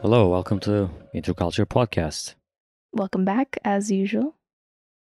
[0.00, 2.34] Hello, welcome to Interculture Podcast.
[2.92, 4.36] Welcome back, as usual.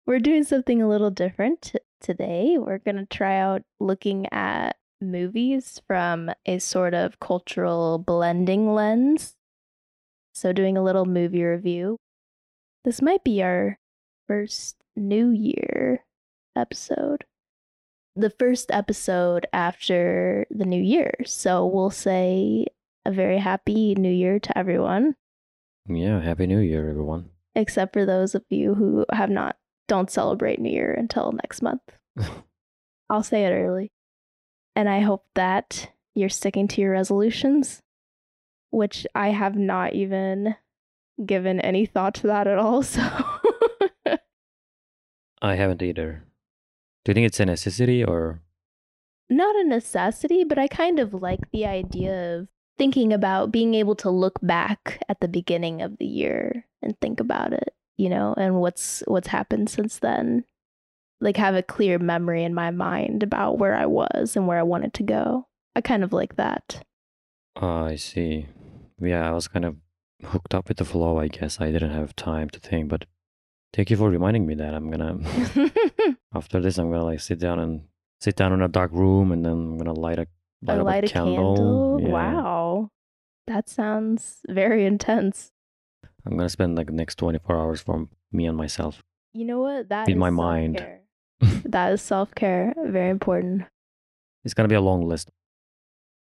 [0.05, 2.55] We're doing something a little different today.
[2.57, 9.35] We're going to try out looking at movies from a sort of cultural blending lens.
[10.33, 11.97] So, doing a little movie review.
[12.83, 13.77] This might be our
[14.27, 16.05] first New Year
[16.55, 17.25] episode.
[18.15, 21.13] The first episode after the New Year.
[21.25, 22.65] So, we'll say
[23.05, 25.15] a very happy New Year to everyone
[25.87, 27.29] Yeah, Happy New Year, everyone.
[27.55, 29.57] except for those of you who have not
[29.87, 31.81] don't celebrate New Year until next month.
[33.09, 33.91] I'll say it early.
[34.75, 37.81] And I hope that you're sticking to your resolutions,
[38.69, 40.55] which I have not even
[41.25, 42.83] given any thought to that at all.
[42.93, 44.17] So
[45.43, 46.23] I haven't either.
[47.03, 48.41] Do you think it's a necessity or
[49.27, 52.47] not a necessity, but I kind of like the idea of
[52.77, 57.19] thinking about being able to look back at the beginning of the year and think
[57.19, 60.43] about it, you know, and what's what's happened since then.
[61.21, 64.63] Like have a clear memory in my mind about where I was and where I
[64.63, 65.47] wanted to go.
[65.75, 66.83] I kind of like that.
[67.55, 68.47] Oh, I see.
[68.99, 69.75] Yeah, I was kind of
[70.25, 71.61] hooked up with the flow, I guess.
[71.61, 73.05] I didn't have time to think, but
[73.73, 74.73] thank you for reminding me that.
[74.73, 75.19] I'm gonna
[76.35, 77.83] after this I'm gonna like sit down and
[78.19, 80.27] sit down in a dark room and then I'm gonna light a
[80.63, 81.99] light, up light a candle.
[82.01, 82.09] Yeah.
[82.09, 82.91] Wow.
[83.47, 85.51] That sounds very intense.
[86.25, 89.01] I'm gonna spend like the next 24 hours for me and myself.
[89.33, 89.89] You know what?
[89.89, 90.77] That In my mind.
[90.77, 91.00] self-care.
[91.65, 92.73] that is self care.
[92.77, 93.63] Very important.
[94.43, 95.29] It's gonna be a long list.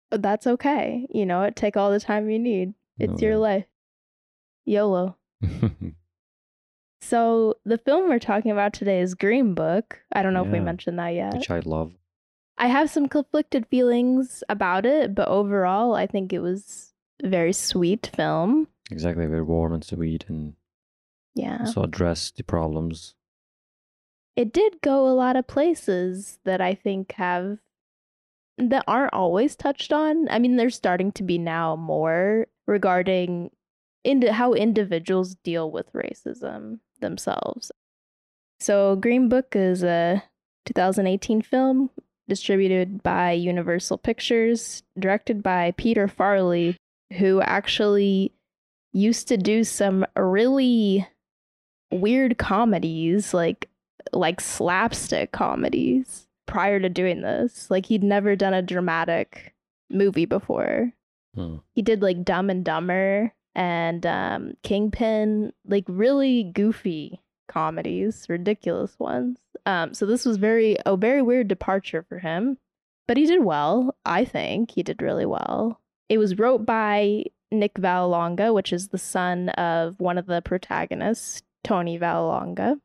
[0.10, 1.08] But that's okay.
[1.10, 1.50] You know?
[1.50, 2.74] Take all the time you need.
[2.98, 3.38] It's your yeah.
[3.38, 3.66] life.
[4.66, 5.18] YOLO.
[7.02, 10.00] So the film we're talking about today is Green Book.
[10.14, 11.34] I don't know if we mentioned that yet.
[11.34, 11.94] Which I love.
[12.58, 17.54] I have some conflicted feelings about it, but overall I think it was a very
[17.54, 18.68] sweet film.
[18.92, 20.54] Exactly, very warm and sweet and
[21.34, 21.66] Yeah.
[21.66, 23.16] So address the problems.
[24.36, 27.60] It did go a lot of places that I think have
[28.58, 30.28] that aren't always touched on.
[30.30, 33.52] I mean, there's starting to be now more regarding
[34.04, 37.72] into how individuals deal with racism themselves.
[38.60, 40.24] So, Green Book is a
[40.66, 41.90] 2018 film
[42.30, 46.76] distributed by Universal Pictures, directed by Peter Farrelly,
[47.18, 48.32] who actually
[48.94, 51.08] used to do some really
[51.92, 53.70] weird comedies like
[54.14, 57.70] like slapstick comedies prior to doing this.
[57.70, 59.54] Like he'd never done a dramatic
[59.90, 60.92] movie before.
[61.36, 61.58] Hmm.
[61.74, 69.38] He did like Dumb and Dumber and um, Kingpin, like really goofy comedies, ridiculous ones.
[69.66, 72.58] Um, so this was very a very weird departure for him,
[73.08, 73.96] but he did well.
[74.06, 75.80] I think he did really well.
[76.10, 81.42] It was wrote by Nick Vallelonga, which is the son of one of the protagonists,
[81.64, 82.80] Tony Vallelonga.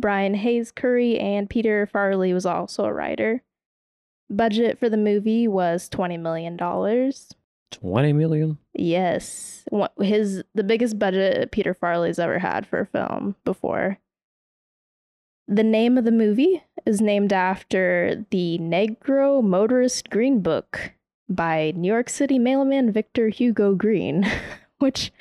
[0.00, 3.42] Brian Hayes Currie and Peter Farrelly was also a writer.
[4.28, 6.56] Budget for the movie was $20 million.
[6.56, 8.58] 20 million?
[8.74, 9.64] Yes.
[9.98, 13.98] His the biggest budget Peter Farrelly's ever had for a film before.
[15.46, 20.92] The name of the movie is named after the Negro Motorist Green Book
[21.28, 24.30] by New York City mailman Victor Hugo Green,
[24.78, 25.12] which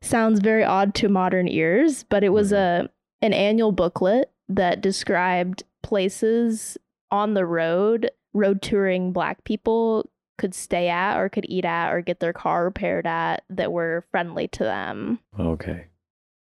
[0.00, 2.90] sounds very odd to modern ears, but it was a
[3.22, 6.76] an annual booklet that described places
[7.10, 12.00] on the road road touring black people could stay at or could eat at or
[12.00, 15.18] get their car repaired at that were friendly to them.
[15.38, 15.86] Okay.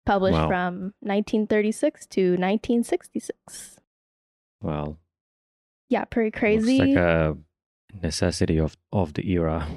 [0.06, 0.48] Published Wow.
[0.48, 3.78] from 1936 to 1966.
[4.62, 4.98] Well,
[5.90, 6.80] Yeah, pretty looks crazy.
[6.80, 7.38] like a
[8.02, 9.68] necessity of, of the era.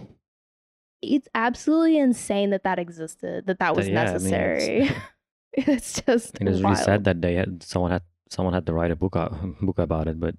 [1.03, 4.91] it's absolutely insane that that existed, that that was yeah, I mean, necessary.
[5.69, 8.91] it's- just It is really sad that they had someone had someone had to write
[8.91, 10.35] a book out, book about it, but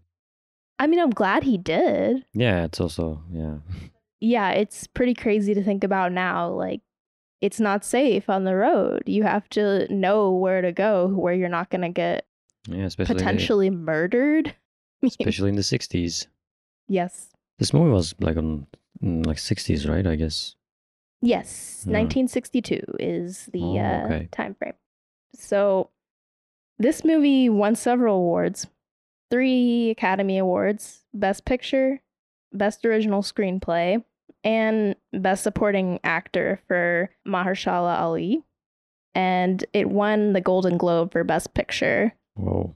[0.79, 2.25] I mean, I'm glad he did.
[2.33, 3.57] yeah, it's also yeah.
[4.19, 6.49] yeah, it's pretty crazy to think about now.
[6.49, 6.81] Like,
[7.41, 9.03] it's not safe on the road.
[9.05, 12.25] You have to know where to go, where you're not going to get
[12.67, 14.53] Yeah, especially in the- potentially murdered.
[15.03, 16.27] especially in the 60s.
[16.89, 17.29] yes.
[17.57, 18.67] This movie was like on
[19.01, 20.05] mm, like 60s, right?
[20.05, 20.55] I guess.
[21.21, 21.85] Yes.
[21.87, 21.99] Yeah.
[22.03, 24.27] 1962 is the Oh, uh, okay.
[24.33, 24.73] time frame.
[25.37, 25.89] So,
[26.77, 28.67] this movie won several awards
[29.31, 32.01] three Academy Awards Best Picture,
[32.53, 34.03] Best Original Screenplay,
[34.43, 38.43] and Best Supporting Actor for Mahershala Ali.
[39.13, 42.13] And it won the Golden Globe for Best Picture.
[42.35, 42.75] Whoa.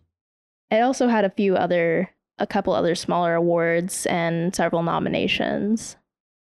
[0.71, 5.97] It also had a few other, a couple other smaller awards and several nominations.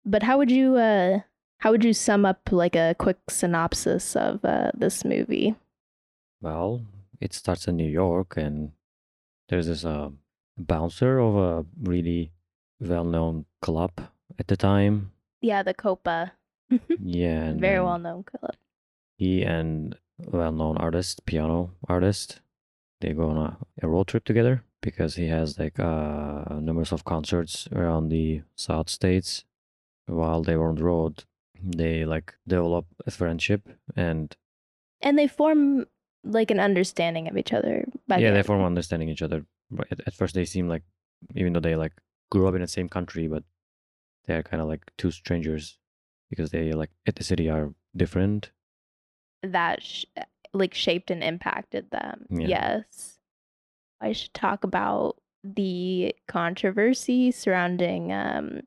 [0.04, 1.20] But how would you, uh,
[1.58, 5.54] how would you sum up like a quick synopsis of uh, this movie?
[6.40, 6.82] Well,
[7.20, 8.72] it starts in New York, and
[9.48, 10.10] there's this uh,
[10.58, 12.32] bouncer of a really
[12.80, 13.92] well-known club
[14.38, 15.12] at the time.
[15.40, 16.32] Yeah, the Copa.
[17.00, 18.54] Yeah, and Very then well known club.
[19.16, 19.94] He and
[20.26, 22.40] a well-known artist, piano artist,
[23.00, 27.04] they go on a, a road trip together because he has like uh, numerous of
[27.04, 29.44] concerts around the South states.
[30.06, 31.24] While they were on the road,
[31.62, 34.34] they like develop a friendship, and
[35.00, 35.86] And they form
[36.26, 37.84] like an understanding of each other.
[38.08, 38.46] By the yeah, they end.
[38.46, 39.44] form understanding each other.
[39.90, 40.82] At, at first, they seem like,
[41.34, 41.92] even though they like
[42.30, 43.44] grew up in the same country, but
[44.26, 45.78] they're kind of like two strangers
[46.30, 48.50] because they like at the city are different.
[49.42, 50.04] that sh-
[50.52, 52.26] like shaped and impacted them.
[52.30, 52.48] Yeah.
[52.48, 53.18] Yes.
[54.00, 58.62] I should talk about the controversy surrounding um,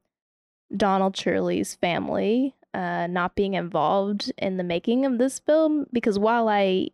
[0.75, 6.47] Donald Shirley's family uh, not being involved in the making of this film because while
[6.47, 6.89] I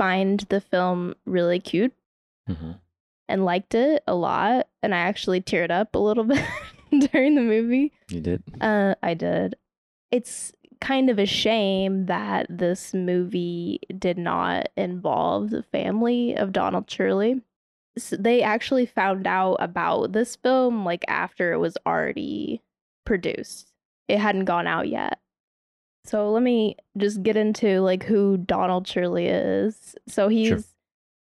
[0.00, 1.92] find the film really cute
[2.46, 2.72] hmm
[3.30, 6.44] and liked it a lot, and I actually teared up a little bit
[7.12, 7.92] during the movie.
[8.08, 8.42] You did.
[8.60, 9.54] Uh, I did.
[10.10, 16.90] It's kind of a shame that this movie did not involve the family of Donald
[16.90, 17.40] Shirley.
[17.96, 22.62] S they actually found out about this film like after it was already
[23.06, 23.72] produced.
[24.08, 25.20] It hadn't gone out yet.
[26.04, 29.94] So let me just get into like who Donald Shirley is.
[30.08, 30.66] So he's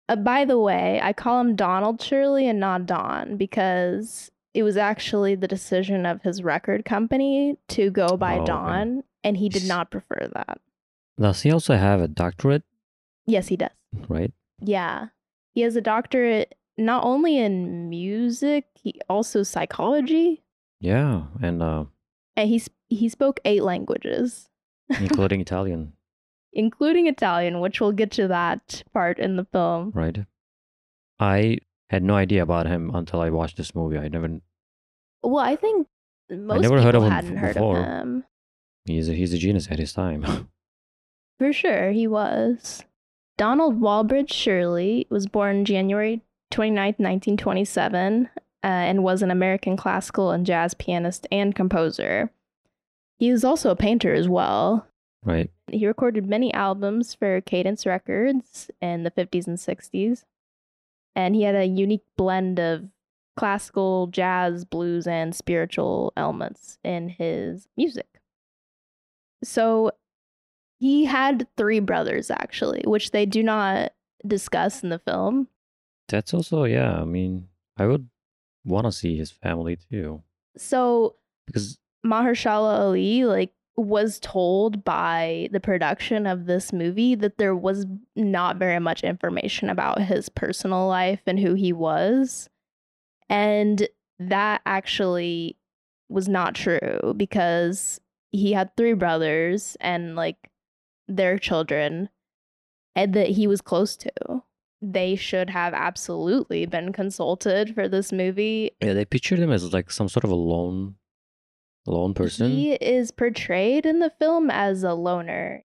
[0.07, 4.77] uh, by the way, I call him Donald Shirley and not Don because it was
[4.77, 8.45] actually the decision of his record company to go by Oh, okay.
[8.47, 10.59] Don, and he did not prefer that.
[11.19, 12.63] Does he also have a doctorate,
[13.27, 13.69] Yes, he does.
[14.07, 14.31] right?
[14.61, 15.07] Yeah.
[15.53, 20.41] He has a doctorate not only in music, he also psychology,
[20.79, 21.85] Yeah, and uh,
[22.35, 24.48] and he he spoke eight languages,
[24.99, 25.93] including Italian,
[26.53, 29.91] including Italian, which we'll get to that part in the film.
[29.93, 30.25] right?
[31.19, 31.59] I
[31.89, 33.97] had no idea about him until I watched this movie.
[33.97, 34.39] I never.
[35.21, 35.87] Well, I think
[36.29, 37.79] most never people heard of him hadn't heard before.
[37.79, 38.23] of him.
[38.85, 40.49] He's a, he's a genius at his time.
[41.37, 42.83] For sure, he was.
[43.37, 46.21] Donald Walbridge Shirley was born January
[46.51, 52.31] 29th, 1927, uh, and was an American classical and jazz pianist and composer.
[53.19, 54.87] He is also a painter as well.
[55.23, 55.51] right.
[55.71, 60.23] He recorded many albums for Cadence Records in the 50s and 60s,
[61.15, 62.85] and he had a unique blend of
[63.37, 68.07] classical, jazz, blues, and spiritual elements in his music.
[69.43, 69.91] So
[70.79, 73.91] he had three brothers, actually, which they do not
[74.25, 75.49] discuss in the film.
[76.07, 76.99] That's also yeah.
[76.99, 78.09] I mean, I would
[78.65, 80.21] want to see his family too
[80.57, 81.15] So
[81.47, 87.85] because Mahershala Ali like was told by the production of this movie that there was
[88.15, 92.49] not very much information about his personal life and who he was.
[93.29, 93.87] And
[94.19, 95.57] that actually
[96.09, 100.49] was not true because he had three brothers and like
[101.07, 102.09] their children
[102.95, 104.11] and that he was close to.
[104.81, 109.91] They should have absolutely been consulted for this movie yeah, they pictured him as like
[109.91, 110.95] some sort of a lone,
[111.91, 112.51] lone person.
[112.51, 115.63] He is portrayed in the film as a loner.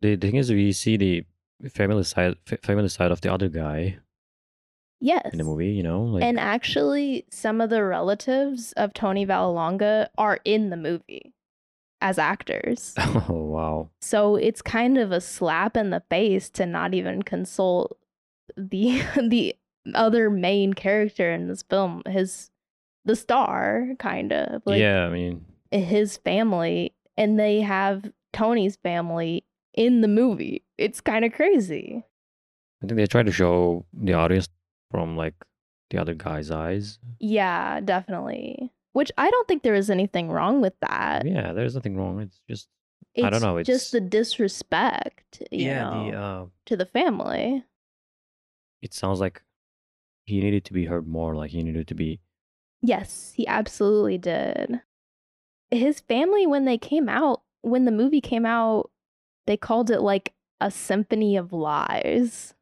[0.00, 1.24] The, the thing is, we see the
[1.70, 3.98] family side, family side of the other guy
[5.00, 5.30] Yes.
[5.32, 5.68] in the movie.
[5.72, 10.76] You know, like and actually, some of the relatives of Tony Vallelonga are in the
[10.76, 11.34] movie
[12.00, 12.94] as actors.
[12.98, 17.98] oh wow, so it's kind of a slap in the face to not even consult
[18.56, 19.54] the the
[19.94, 22.50] other main character in this film, his
[23.04, 25.04] the star, kind of like yeah.
[25.04, 29.44] I mean, his family, and they have Tony's family
[29.74, 30.64] in the movie.
[30.78, 32.04] It's kind of crazy.
[32.82, 34.48] I think they try to show the audience
[34.90, 35.34] from like
[35.90, 36.98] the other guy's eyes.
[37.20, 38.72] Yeah, definitely.
[38.92, 41.26] Which I don't think there is anything wrong with that.
[41.26, 42.20] yeah, there's nothing wrong.
[42.20, 42.68] It's just
[43.14, 45.84] It's I don't know, It's just the disrespect, you yeah.
[45.90, 47.64] know, The uh, to the family.
[48.82, 49.42] it sounds like
[50.26, 51.34] he needed to be heard more.
[51.34, 52.20] Like he needed to be.
[52.82, 54.80] Yes, he absolutely did.
[55.74, 58.90] His family, when they came out, when the movie came out,
[59.46, 62.54] they called it like a symphony of lies.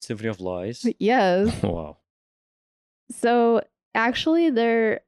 [0.00, 0.86] Symphony of Lies.
[0.98, 1.50] Yes.
[1.62, 1.96] wow.
[3.10, 3.62] So
[3.94, 5.00] actually, there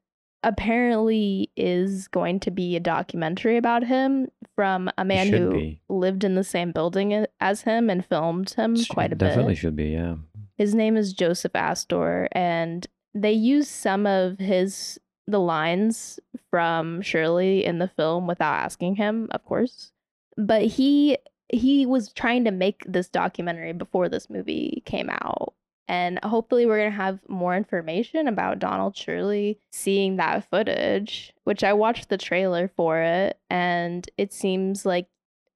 [0.42, 5.80] apparently is going to be a documentary about him from a man who be.
[5.88, 9.26] lived in the same building as him and filmed him Sh- quite a bit.
[9.28, 9.86] definitely should be.
[9.88, 10.16] Yeah.
[10.56, 17.64] His name is Joseph Astor, and they use some of his the lines from Shirley
[17.64, 19.92] in the film without asking him, of course.
[20.36, 21.18] But he
[21.48, 25.54] he was trying to make this documentary before this movie came out.
[25.88, 31.72] And hopefully we're gonna have more information about Donald Shirley seeing that footage, which I
[31.72, 35.06] watched the trailer for it, and it seems like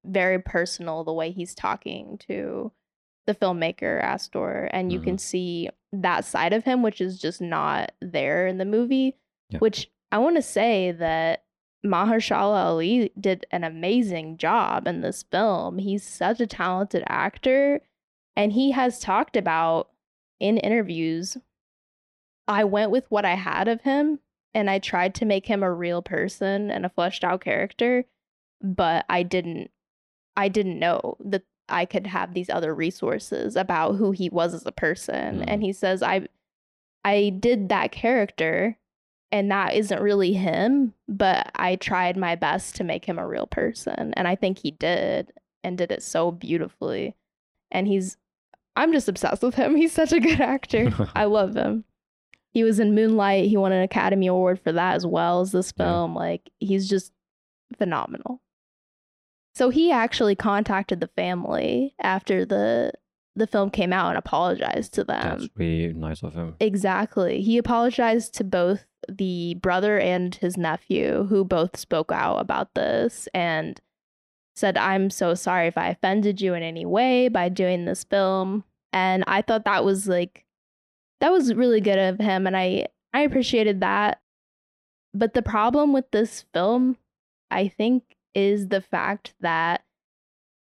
[0.04, 2.72] very personal the way he's talking to
[3.26, 5.18] the filmmaker Astor, and you can mm-hmm.
[5.18, 9.16] see that side of him, which is just not there in the movie.
[9.50, 9.58] Yeah.
[9.58, 11.44] Which I want to say that
[11.84, 15.78] Mahershala Ali did an amazing job in this film.
[15.78, 17.80] He's such a talented actor,
[18.36, 19.90] and he has talked about
[20.38, 21.36] in interviews.
[22.46, 24.20] I went with what I had of him,
[24.54, 28.04] and I tried to make him a real person and a fleshed out character,
[28.62, 29.70] but I didn't.
[30.36, 34.66] I didn't know that I could have these other resources about who he was as
[34.66, 35.40] a person.
[35.40, 35.44] Mm.
[35.46, 36.28] And he says, I
[37.04, 38.76] I did that character
[39.32, 43.46] and that isn't really him, but I tried my best to make him a real
[43.46, 44.12] person.
[44.16, 45.32] And I think he did
[45.62, 47.14] and did it so beautifully.
[47.70, 48.16] And he's
[48.76, 49.74] I'm just obsessed with him.
[49.82, 50.90] He's such a good actor.
[51.14, 51.84] I love him.
[52.52, 53.46] He was in Moonlight.
[53.48, 55.84] He won an Academy Award for that as well as this Yeah.
[55.86, 56.14] film.
[56.14, 57.12] Like he's just
[57.76, 58.40] phenomenal.
[59.54, 62.92] So he actually contacted the family after the
[63.36, 65.38] the film came out and apologized to them.
[65.38, 66.56] That's really nice of him.
[66.60, 67.40] Exactly.
[67.40, 73.28] He apologized to both the brother and his nephew, who both spoke out about this
[73.32, 73.80] and
[74.56, 78.64] said, I'm so sorry if I offended you in any way by doing this film.
[78.92, 80.44] And I thought that was like,
[81.20, 82.46] that was really good of him.
[82.46, 84.20] And I, I appreciated that.
[85.14, 86.96] But the problem with this film,
[87.50, 88.02] I think,
[88.34, 89.82] is the fact that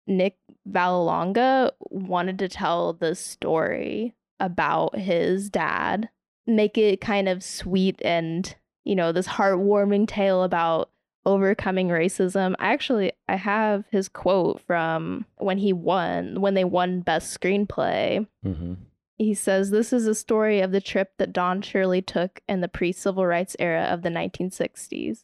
[0.07, 6.09] Nick Vallelonga wanted to tell the story about his dad,
[6.47, 10.89] make it kind of sweet and, you know, this heartwarming tale about
[11.25, 12.55] overcoming racism.
[12.59, 18.25] I actually I have his quote from when he won, when they won best screenplay.
[18.43, 18.73] hmm
[19.17, 22.67] He says, This is a story of the trip that Don Shirley took in the
[22.67, 25.23] pre civil rights era of the 1960s.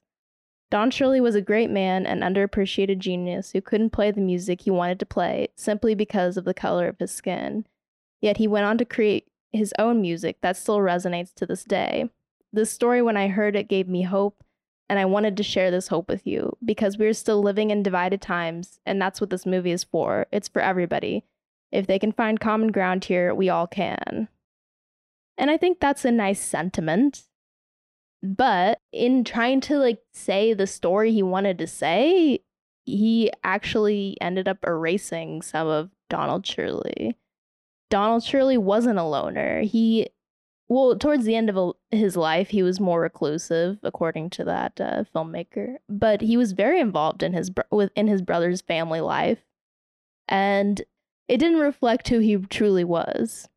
[0.75, 4.72] Don Shirley was a great man and underappreciated genius who couldn't play the music he
[4.72, 7.65] wanted to play simply because of the color of his skin.
[8.20, 12.10] Yet he went on to create his own music that still resonates to this day.
[12.51, 14.44] This story, when I heard it, gave me hope,
[14.89, 18.22] and I wanted to share this hope with you because we're still living in divided
[18.22, 20.27] times, and that's what this movie is for.
[20.34, 21.24] It's for everybody.
[21.72, 24.27] If they can find common ground here, we all can.
[25.38, 27.24] And I think that's a nice sentiment.
[28.25, 32.39] But in trying to like say the story he wanted to say,
[32.86, 37.15] he actually ended up erasing some of Donald Shirley.
[37.89, 39.62] Donald Shirley wasn't a loner.
[39.62, 40.08] He
[40.67, 45.03] well, towards the end of his life, he was more reclusive, according to that uh,
[45.13, 45.75] filmmaker.
[45.88, 49.46] But he was very involved in his bro- within his brother's family life,
[50.27, 50.82] and
[51.27, 53.48] it didn't reflect who he truly was.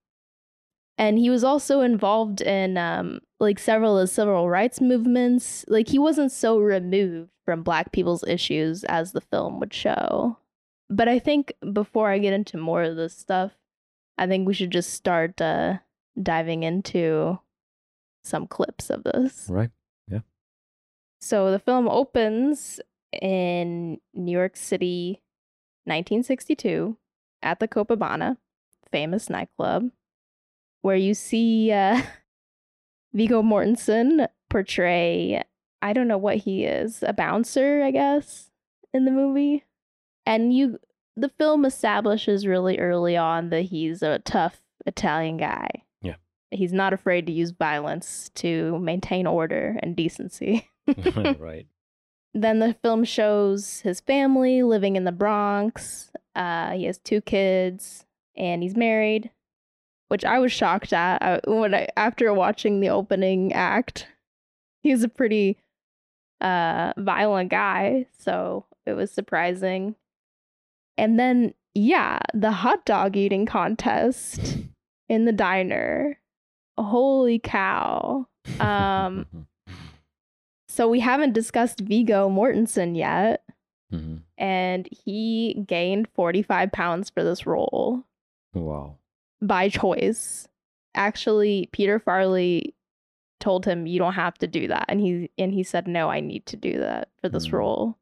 [0.99, 5.65] And he was also involved in um, like several of the civil rights movements.
[5.69, 10.39] Like he wasn't so removed from Black people's issues as the film would show.
[10.91, 13.53] But I think before I get into more of this stuff,
[14.17, 15.79] I think we should just start uh,
[16.21, 17.39] diving into
[18.25, 19.47] some clips of this.
[19.49, 19.71] Right.
[20.11, 20.21] Yeah.
[21.21, 22.81] So the film opens
[23.13, 25.23] in New York City,
[25.85, 26.97] 1962,
[27.43, 28.37] at the Copacabana,
[28.91, 29.91] famous nightclub,
[30.83, 32.03] where you see uh,
[33.13, 35.43] Viggo Mortensen portray,
[35.83, 38.51] I don't know what he is, a bouncer, I guess,
[38.93, 39.65] in the movie.
[40.27, 40.79] And you,
[41.17, 45.69] the film establishes really early on that he's a tough Italian guy.
[46.03, 46.17] Yeah.
[46.51, 50.69] He's not afraid to use violence to maintain order and decency.
[51.39, 51.67] right.
[52.35, 56.11] Then the film shows his family living in the Bronx.
[56.35, 58.05] Uh, he has two kids
[58.37, 59.31] and he's married,
[60.09, 64.07] which I was shocked at uh, when I after watching the opening act.
[64.83, 65.59] He's a pretty
[66.41, 69.95] uh, violent guy, so it was surprising.
[70.97, 74.59] And then, yeah, the hot dog eating contest
[75.09, 76.19] in the diner.
[76.79, 78.27] Holy cow!
[78.61, 79.27] Um,
[80.71, 83.43] So we haven't discussed Viggo Mortensen yet,
[83.93, 84.21] Mhm.
[84.37, 88.05] and he gained 45 pounds for this role
[88.55, 88.98] Wow.
[89.41, 90.49] By choice.
[90.95, 92.75] Actually, Peter Farrelly
[93.41, 96.19] told him you don't have to do that and he and he said no I
[96.19, 97.53] need to do that for this Mm.
[97.53, 97.99] role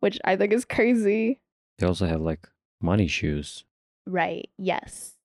[0.00, 1.38] which I think is crazy
[1.78, 2.48] They also have like
[2.80, 3.64] money shoes.
[4.06, 5.18] right yes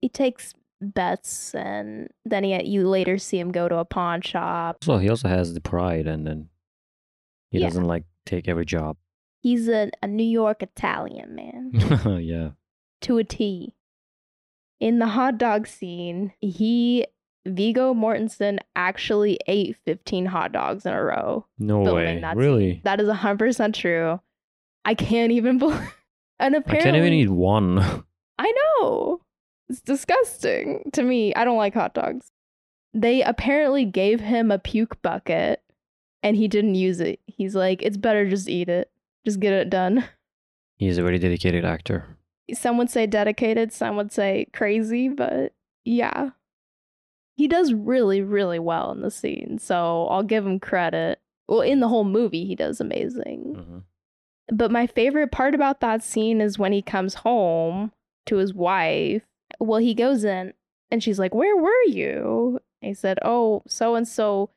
[0.00, 4.84] he takes bets and then he, you later see him go to a pawn shop
[4.84, 6.50] So he also has the pride, and then
[7.50, 7.66] he Yeah.
[7.66, 8.96] doesn't like take every job.
[9.42, 11.72] he's a, a New York Italian man
[12.22, 12.50] yeah.
[13.00, 13.74] to a T.
[14.80, 17.06] In the hot dog scene, he
[17.46, 21.46] Viggo Mortensen actually ate 15 hot dogs in a row.
[21.58, 22.20] No way.
[22.20, 22.36] that.
[22.36, 22.80] Really?
[22.84, 24.20] That is 100% true.
[24.84, 25.94] I can't even believe.
[26.38, 27.78] And apparently, I can't even eat one.
[28.38, 29.20] I know.
[29.68, 31.34] It's disgusting to me.
[31.34, 32.32] I don't like hot dogs.
[32.92, 35.62] They apparently gave him a puke bucket
[36.22, 37.20] and he didn't use it.
[37.26, 38.90] He's like, it's better just eat it.
[39.24, 40.04] Just get it done.
[40.76, 42.16] He's a very dedicated actor.
[42.54, 45.52] Some would say dedicated, some would say crazy, but
[45.84, 46.30] yeah.
[47.36, 49.58] He does really, really well in the scene.
[49.58, 51.20] So I'll give him credit.
[51.48, 53.54] Well, in the whole movie, he does amazing.
[53.56, 53.82] Mhm.
[54.54, 57.92] But my favorite part about that scene is when he comes home
[58.26, 59.22] to his wife.
[59.58, 60.52] Well, he goes in
[60.90, 62.60] and she's like, Where were you?
[62.82, 64.50] And he said, Oh, so and so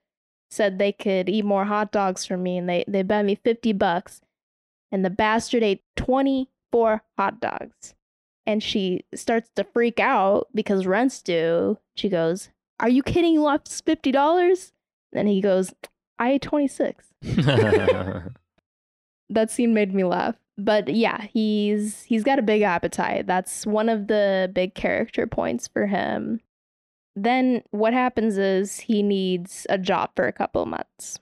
[0.52, 3.74] said they could eat more hot dogs for me and they, they bet me 50
[3.74, 4.22] bucks.
[4.92, 5.84] And the bastard ate
[6.74, 7.94] 24 hot dogs.
[8.46, 11.78] And she starts to freak out because rent's due.
[11.96, 12.50] She goes,
[12.80, 13.34] Are you kidding?
[13.34, 14.72] You lost $50?
[15.14, 15.74] Then he goes,
[16.20, 17.06] I ate 26
[19.30, 20.36] that scene made me laugh.
[20.58, 23.26] But yeah, he's he's got a big appetite.
[23.26, 26.42] That's one of the big character points for him.
[27.16, 31.20] Then what happens is he needs a job for a couple of months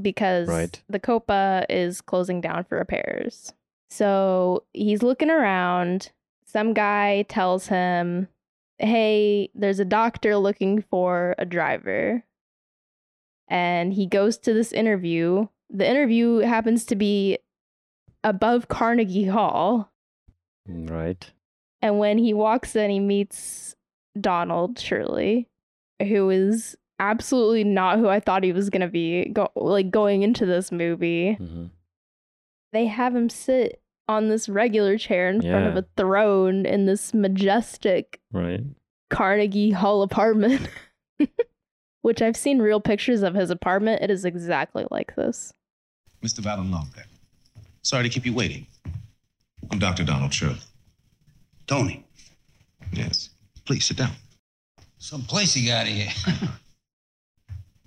[0.00, 0.82] because Right.
[0.88, 3.52] the Copa is closing down for repairs.
[3.92, 6.12] So he's looking around.
[6.46, 8.28] Some guy tells him,
[8.78, 12.24] "Hey, there's a doctor looking for a driver."
[13.48, 15.48] And he goes to this interview.
[15.68, 17.36] The interview happens to be
[18.24, 19.90] above Carnegie Hall.
[20.66, 21.30] right.
[21.82, 23.76] And when he walks in, he meets
[24.18, 25.48] Donald Shirley,
[26.00, 29.26] who is absolutely not who I thought he was gonna be.
[29.26, 31.66] Go- like going into this movie, hmm
[32.72, 35.80] they have him sit on this regular chair in front of Yeah.
[35.80, 38.60] a throne in this majestic Right.
[39.10, 40.68] Carnegie Hall apartment.
[42.02, 44.02] Which I've seen real pictures of his apartment.
[44.02, 45.52] It is exactly like this.
[46.22, 46.40] Mr.
[46.40, 47.06] Valen Longbeck.
[47.82, 48.66] Sorry to keep you waiting.
[49.70, 50.04] I'm Dr.
[50.04, 50.58] Donald Shirley.
[51.66, 52.04] Tony,
[52.92, 53.30] Yes.
[53.64, 54.10] Please sit down.
[54.98, 56.10] some place you got here.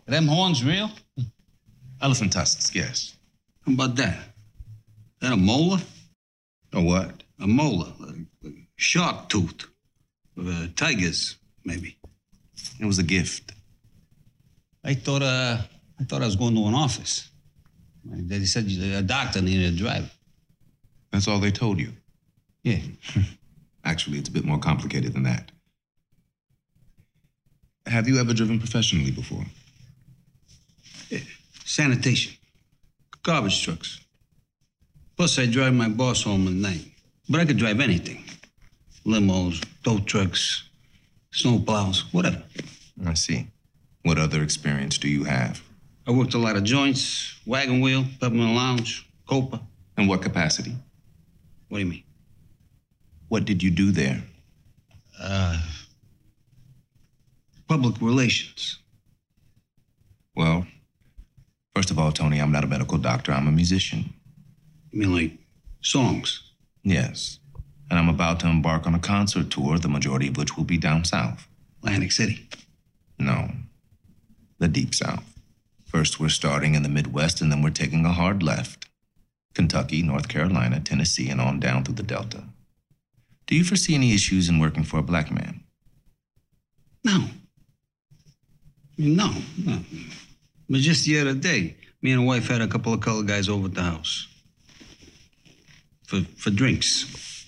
[0.05, 0.89] Them horns real?
[2.01, 3.15] Elephant tusks, yes.
[3.65, 4.17] How about that?
[5.19, 5.79] That a molar?
[6.75, 7.23] A what?
[7.39, 9.65] A molar, a, a shark tooth,
[10.39, 11.97] uh, tigers, maybe.
[12.79, 13.53] It was a gift.
[14.83, 15.57] I thought, uh,
[15.99, 17.29] I thought I was going to an office.
[18.05, 20.09] They said you- a doctor needed a driver.
[21.11, 21.93] That's all they told you.
[22.63, 22.79] Yeah.
[23.85, 25.51] Actually, it's a bit more complicated than that.
[27.87, 29.45] Have you ever driven professionally before?
[31.63, 32.33] Sanitation,
[33.23, 33.99] garbage trucks.
[35.17, 36.85] Plus, I drive my boss home at night.
[37.29, 38.23] But I could drive anything
[39.05, 40.63] limos, tow trucks,
[41.31, 42.41] snow plows, whatever.
[43.05, 43.47] I see.
[44.03, 45.61] What other experience do you have?
[46.07, 49.61] I worked a lot of joints, wagon wheel, peppermint lounge, copa.
[49.97, 50.75] In what capacity?
[51.69, 52.03] What do you mean?
[53.29, 54.21] What did you do there?
[55.19, 55.61] Uh,
[57.67, 58.79] public relations.
[60.35, 60.67] Well,
[61.73, 63.31] first of all, Tony, I'm not a medical doctor.
[63.31, 64.13] I'm a musician.
[64.95, 65.37] You mean like
[65.81, 66.53] songs?
[66.81, 67.39] Yes.
[67.89, 70.77] And I'm about to embark on a concert tour, the majority of which will be
[70.77, 71.49] down south.
[71.83, 72.47] Atlantic City.
[73.19, 73.51] No,
[74.57, 75.37] the deep south.
[75.85, 78.87] First, we're starting in the Midwest, and then we're taking a hard left.
[79.53, 82.45] Kentucky, North Carolina, Tennessee, and on down through the Delta.
[83.47, 85.61] Do you foresee any issues in working for a black man?
[87.03, 87.25] No.
[88.97, 89.79] No, no.
[90.69, 93.49] But just the other day, me and the wife had a couple of colored guys
[93.49, 94.29] over at the house.
[96.23, 97.45] For for drinks.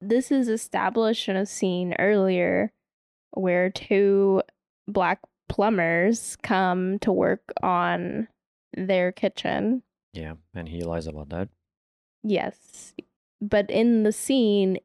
[0.00, 2.72] this is established in a scene earlier
[3.30, 4.42] where two
[4.88, 8.26] black plumbers come to work on
[8.76, 9.82] their kitchen.
[10.12, 11.48] Yeah, and he lies about that.
[12.24, 12.94] Yes.
[13.40, 14.78] But in the scene,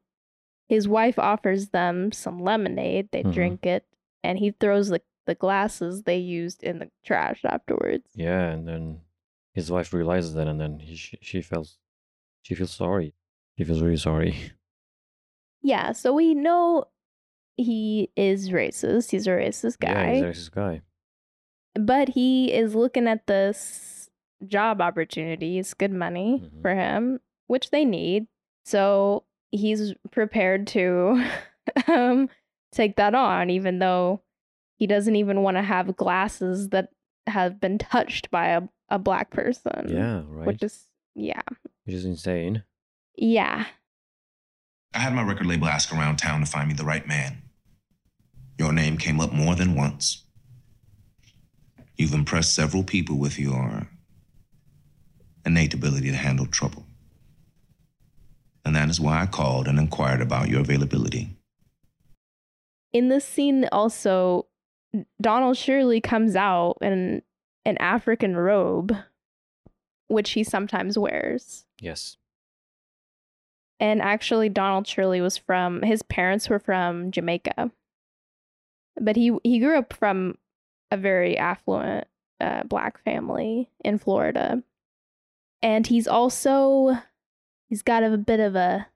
[0.68, 3.08] his wife offers them some lemonade.
[3.10, 3.32] They Mhm.
[3.34, 3.84] drink it,
[4.22, 8.08] and he throws the, the glasses they used in the trash afterwards.
[8.14, 9.00] Yeah, and then
[9.52, 11.78] his wife realizes that, and then he she, she feels
[12.42, 13.14] she feels sorry.
[13.58, 14.52] She feels really sorry.
[15.60, 16.84] Yeah, so we know
[17.56, 19.10] he is racist.
[19.10, 19.88] He's a racist guy.
[19.90, 20.82] Yeah, he's a racist guy.
[21.74, 24.08] but he is looking at this
[24.46, 25.58] job opportunity.
[25.58, 26.62] It's good money Mhm.
[26.62, 28.28] for him, which they need.
[28.64, 31.24] So he's prepared to
[31.88, 32.28] um,
[32.72, 34.22] take that on, even though
[34.76, 36.90] he doesn't even want to have glasses that
[37.26, 39.86] have been touched by a, a black person.
[39.88, 40.46] Yeah, right.
[40.46, 40.84] Which is,
[41.18, 41.42] yeah.
[41.84, 42.62] Which is insane.
[43.16, 43.66] Yeah.
[44.94, 47.42] I had my record label ask around town to find me the right man.
[48.58, 50.24] Your name came up more than once.
[51.96, 53.88] You've impressed several people with your
[55.44, 56.84] innate ability to handle trouble.
[58.64, 61.36] And that is why I called and inquired about your availability.
[62.92, 64.46] In this scene, also,
[65.20, 67.22] Donald Shirley comes out in
[67.64, 68.94] an African robe,
[70.08, 71.64] which he sometimes wears.
[71.80, 72.16] Yes.
[73.80, 77.70] And actually, Donald Shirley was from his parents were from Jamaica,
[79.00, 80.36] but he he grew up from
[80.90, 82.08] a very affluent
[82.40, 84.64] uh, black family in Florida,
[85.62, 86.98] and he's also
[87.68, 88.88] he's got a bit of a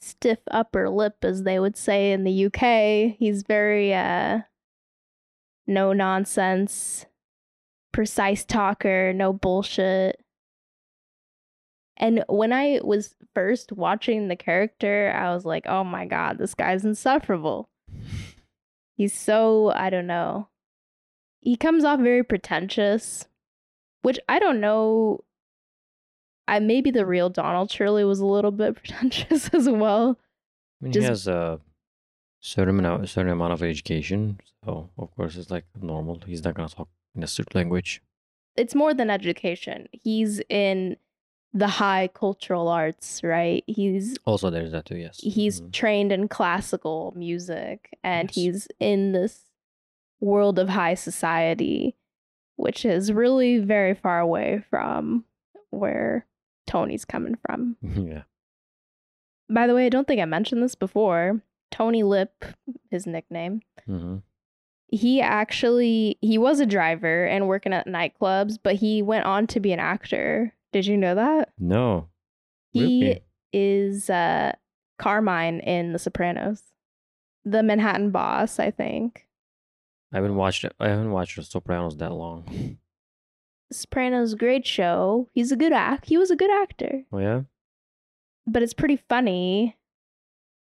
[0.00, 3.16] stiff upper lip, as they would say in the UK.
[3.18, 4.40] He's very uh,
[5.66, 7.06] no nonsense,
[7.92, 10.20] precise talker, no bullshit.
[11.98, 16.54] And when I was first watching the character, I was like, oh my God, this
[16.54, 17.68] guy's insufferable.
[18.96, 20.48] He's so, I don't know.
[21.40, 23.26] He comes off very pretentious,
[24.02, 25.24] which I don't know.
[26.46, 30.18] I maybe the real Donald Shirley was a little bit pretentious as well.
[30.80, 31.60] I mean, Just- he has a
[32.40, 36.20] certain amount, a certain amount of education, so of course it's like normal.
[36.26, 38.02] He's not gonna talk in a strict language.
[38.56, 39.88] It's more than education.
[39.92, 40.96] He's in
[41.54, 43.64] the high cultural arts, right?
[43.66, 44.96] He's Also, there's that too.
[44.96, 45.18] Yes.
[45.20, 45.72] he's Mhm.
[45.72, 48.34] trained in classical music and Yes.
[48.34, 49.44] he's in this
[50.20, 51.94] world of high society
[52.56, 55.24] which is really very far away from
[55.70, 56.26] where
[56.66, 57.76] Tony's coming from.
[57.82, 58.22] yeah.
[59.48, 61.40] By the way, I don't think I mentioned this before.
[61.70, 62.44] Tony Lip,
[62.90, 63.62] his nickname.
[63.86, 64.16] hmm
[64.88, 69.60] He actually he was a driver and working at nightclubs, but he went on to
[69.60, 70.52] be an actor.
[70.72, 71.50] Did you know that?
[71.58, 72.08] No.
[72.70, 73.20] He
[73.52, 74.52] is uh
[74.98, 76.62] Carmine in The Sopranos.
[77.44, 79.26] The Manhattan boss, I think.
[80.12, 80.74] I haven't watched it.
[80.78, 82.78] I haven't watched The Sopranos that long.
[83.72, 85.28] Sopranos great show.
[85.32, 86.06] He's a good act.
[86.06, 87.04] He was a good actor.
[87.12, 87.42] Oh yeah.
[88.46, 89.76] But it's pretty funny.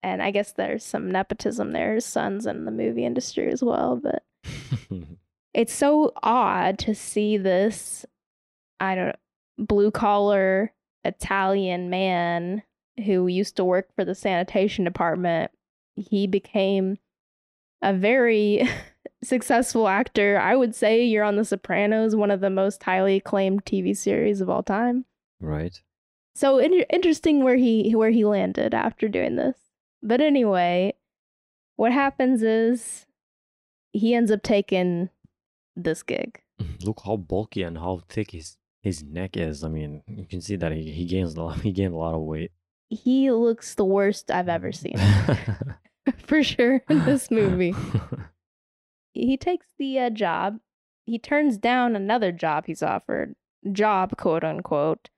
[0.02, 1.94] And I guess there's some nepotism there.
[1.94, 4.22] His son's in the movie industry as well, but
[5.54, 8.06] it's so odd to see this
[8.80, 9.16] I don't
[9.58, 10.72] blue collar
[11.04, 12.62] Italian man
[13.04, 15.50] who used to work for the sanitation department.
[15.96, 16.98] He became
[17.82, 18.68] a very
[19.22, 20.38] successful actor.
[20.38, 24.40] I would say you're on The Sopranos, one of the most highly acclaimed TV series
[24.40, 25.04] of all time.
[25.40, 25.80] right.
[26.34, 29.56] So in- interesting where he where he landed after doing this.
[30.04, 30.94] But anyway,
[31.74, 33.06] what happens is
[33.92, 35.08] he ends up taking
[35.74, 36.40] this gig.
[36.84, 38.56] Look how bulky and how thick his
[38.88, 39.62] his neck is.
[39.64, 41.60] I mean, you can see that he, he gains a lot.
[41.66, 42.50] He gained a lot of weight.
[42.90, 44.96] He looks the worst I've ever seen
[46.26, 47.74] for sure in this movie.
[49.12, 50.58] He takes the uh, job.
[51.06, 53.34] He turns down another job he's offered,
[53.72, 55.08] job quote unquote,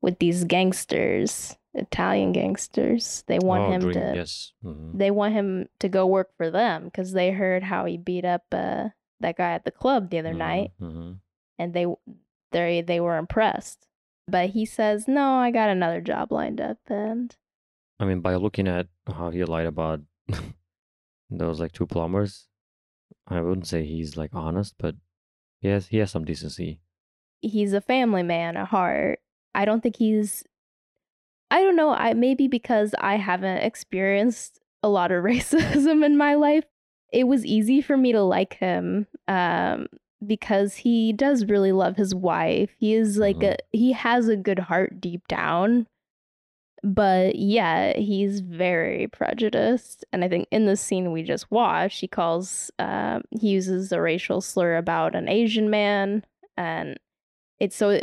[0.00, 3.24] with these gangsters, Italian gangsters.
[3.26, 4.52] They want Oh, him to Yes.
[4.64, 4.98] mhm.
[4.98, 8.44] they want him to go work for them because they heard how he beat up
[8.52, 8.88] uh,
[9.20, 11.18] that guy at the club the other Mhm, night, mhm.
[11.58, 11.86] and they
[12.52, 13.86] they they were impressed.
[14.28, 17.34] But he says, "No, I got another job lined up." And
[17.98, 20.00] I mean, by looking at how he lied about
[21.30, 22.46] those like two plumbers,
[23.26, 24.94] I wouldn't say he's like honest, but
[25.60, 26.80] he has he has some decency.
[27.40, 29.20] he's a family man at heart.
[29.54, 30.44] I don't think he's.
[31.50, 31.90] I don't know.
[31.90, 36.64] I maybe because I haven't experienced a lot of racism in my life,
[37.12, 39.06] it was easy for me to like him.
[39.28, 39.86] Um,
[40.26, 42.70] because he does really love his wife.
[42.78, 43.52] He is like Mhm.
[43.54, 45.86] a he has a good heart deep down.
[46.84, 50.04] But yeah, he's very prejudiced.
[50.12, 54.00] And I think in the scene we just watched, he calls um he uses a
[54.00, 56.24] racial slur about an Asian man
[56.56, 56.98] and
[57.60, 58.00] it's so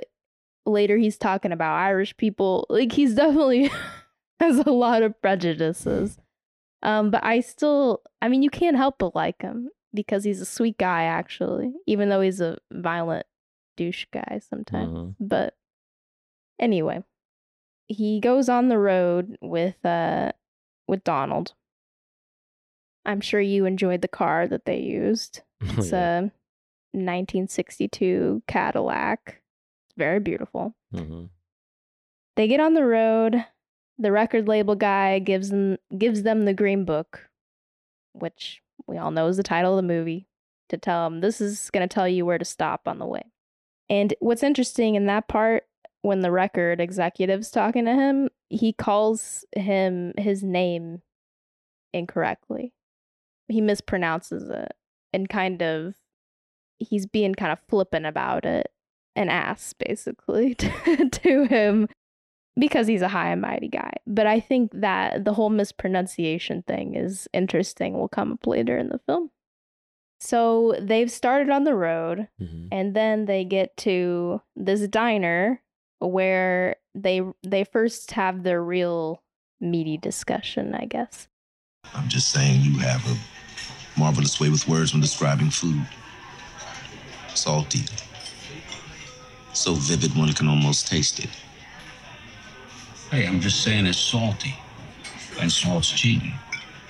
[0.65, 2.65] later he's talking about Irish people.
[2.69, 3.69] Like he's definitely
[4.39, 6.17] has a lot of prejudices.
[6.81, 10.45] Um, but I still I mean you can't help but like him because he's a
[10.45, 13.25] sweet guy actually, even though he's a violent
[13.77, 14.97] douche guy sometimes.
[14.97, 15.15] Mhm.
[15.19, 15.55] But
[16.59, 17.03] anyway,
[17.87, 20.31] he goes on the road with uh
[20.87, 21.53] with Donald.
[23.05, 25.41] I'm sure you enjoyed the car that they used.
[25.77, 26.19] It's yeah.
[26.19, 26.31] a
[26.93, 29.41] 1962 Cadillac.
[29.97, 30.75] Very beautiful.
[30.93, 31.25] hmm
[32.35, 33.45] They get on the road.
[33.97, 37.29] The record label guy gives them gives them the green book,
[38.13, 40.27] which we all know is the title of the movie,
[40.69, 43.23] to tell them this is going to tell you where to stop on the way.
[43.89, 45.63] And what's interesting in that part
[46.01, 51.01] when the record executive's talking to him, he calls him his name
[51.93, 52.73] incorrectly.
[53.47, 54.71] He mispronounces it
[55.11, 55.95] and kind of
[56.77, 58.71] he's being kind of flippant about it
[59.15, 61.89] an ass basically to, to him
[62.59, 63.93] because he's a high and mighty guy.
[64.05, 67.97] But I think that the whole mispronunciation thing is interesting.
[67.97, 69.31] Will come up later in the film.
[70.19, 75.59] So they've started on the road hmm and then they get to this diner
[75.99, 79.23] where they they first have their real
[79.59, 81.27] meaty discussion, I guess.
[81.95, 83.17] I'm just saying you have a
[83.99, 85.81] marvelous way with words when describing food.
[87.33, 87.85] Salty.
[89.53, 91.29] So vivid one can almost taste it.
[93.11, 94.53] Hey, I'm just saying it's salty.
[95.41, 96.33] And salt's cheating.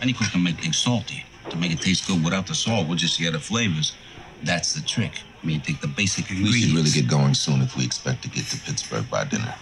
[0.02, 1.24] Any cook can make things salty.
[1.50, 3.96] To make it taste good without the salt, with just the other flavors.
[4.44, 5.14] That's the trick.
[5.42, 6.54] I mean, take the basic ingredients.
[6.54, 9.56] We should really get going soon if we expect to get to Pittsburgh by dinner.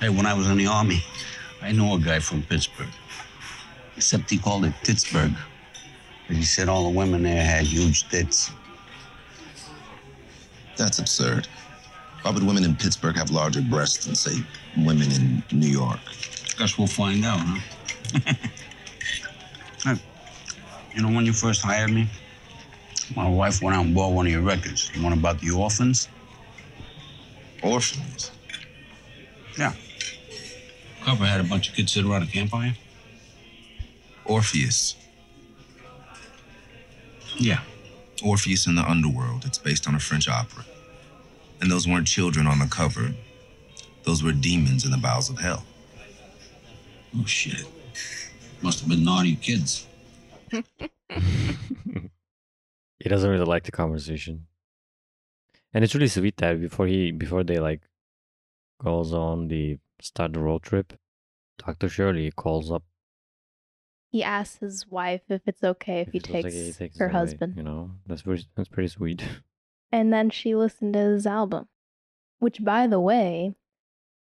[0.00, 1.02] Hey, when I was in the army,
[1.60, 2.88] I know a guy from Pittsburgh.
[3.96, 5.32] Except he called it Pittsburgh.
[6.28, 8.52] And he said all the women there had huge tits.
[10.76, 11.48] That's absurd.
[12.22, 14.42] Why would women in Pittsburgh have larger breasts than, say,
[14.76, 15.98] women in New York?
[16.56, 18.34] Guess we'll find out, huh?
[19.84, 19.96] Hey,
[20.94, 22.06] you know when you first hired me?
[23.16, 24.92] My wife went out and bought one of your records.
[24.94, 26.08] The one about the orphans?
[27.64, 28.30] Orphans.
[29.58, 29.72] Yeah.
[31.04, 32.76] Cover had a bunch of kids sit around a campfire?
[34.24, 34.94] Orpheus.
[37.36, 37.60] Yeah.
[38.22, 39.44] Orpheus in the Underworld.
[39.44, 40.64] It's based on a French opera.
[41.62, 43.14] And those weren't children on the cover.
[44.02, 45.64] Those were demons in the bowels of hell.
[47.16, 47.64] Oh, shit.
[48.62, 49.86] Must have been naughty kids.
[50.50, 50.62] he
[53.08, 54.46] doesn't really like the conversation,
[55.72, 57.80] and it's really sweet that before he before they like
[58.82, 60.92] goes on the start the road trip,
[61.58, 62.82] Doctor Shirley calls up.
[64.10, 67.12] He asks his wife if it's okay if, he, it's okay, takes takes her away,
[67.12, 67.54] husband.
[67.56, 69.24] You know, that's pretty, that's pretty sweet.
[69.92, 71.68] And then she listened to his album,
[72.38, 73.54] which, by the way,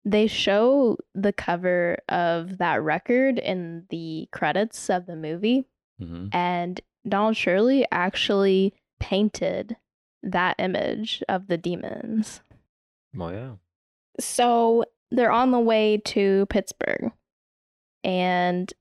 [0.05, 5.65] they show the cover of that record in the credits of the movie.
[5.99, 9.75] hmm And Donald Shirley actually painted
[10.23, 12.41] that image of the demons.
[13.19, 13.51] Oh yeah.
[14.19, 17.11] So they're on the way to Pittsburgh.
[18.03, 18.71] And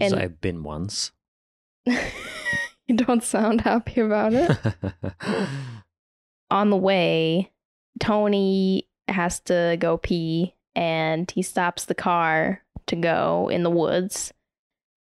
[0.00, 1.12] So And- I've been once.
[1.86, 4.50] you don't sound happy about it.
[6.50, 7.50] on the way,
[8.00, 14.32] Tony has to go pee and he stops the car to go in the woods.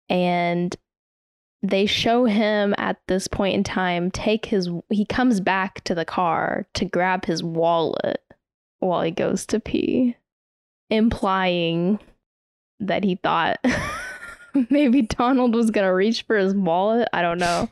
[0.09, 0.75] And
[1.63, 6.07] they show him at this point in time take his he comes back to the
[6.07, 8.23] car to grab his wallet
[8.79, 10.17] while he goes to pee,
[10.89, 12.01] implying
[12.81, 13.59] that he thought
[14.71, 17.09] maybe Donald was going to reach for his wallet.
[17.13, 17.69] I don't know.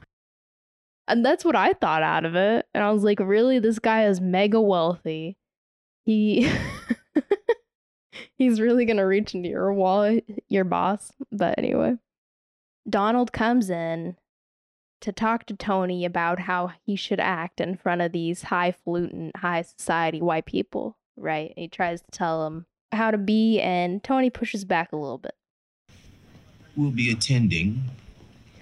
[1.09, 2.67] And that's what I thought out of it.
[2.75, 3.59] And I was like, really?
[3.59, 5.37] This guy is mega wealthy.
[6.05, 6.51] He
[8.37, 11.13] he's really gonna reach into your wallet, your boss.
[11.33, 11.97] But anyway.
[12.89, 14.17] Donald comes in
[15.01, 19.63] to talk to Tony about how he should act in front of these highfalutin, high
[19.63, 21.53] society white people, right?
[21.57, 25.35] He tries to tell him how to be, and Tony pushes back a little bit.
[26.77, 27.83] We'll be attending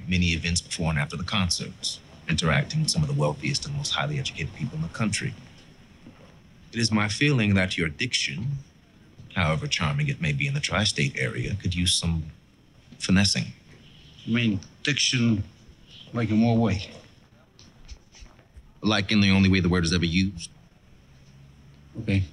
[0.09, 3.93] many events before and after the concerts, interacting with some of the wealthiest and most
[3.93, 5.35] highly educated people in the country.
[6.73, 8.47] It is my feeling that your diction,
[9.35, 12.25] however charming it may be in the tri state area, could use some
[12.99, 13.47] finessing.
[14.27, 15.45] I mean, diction,
[16.13, 16.91] like in what way?
[18.83, 20.51] Like in the only way the word is ever used.
[22.03, 22.25] Okay.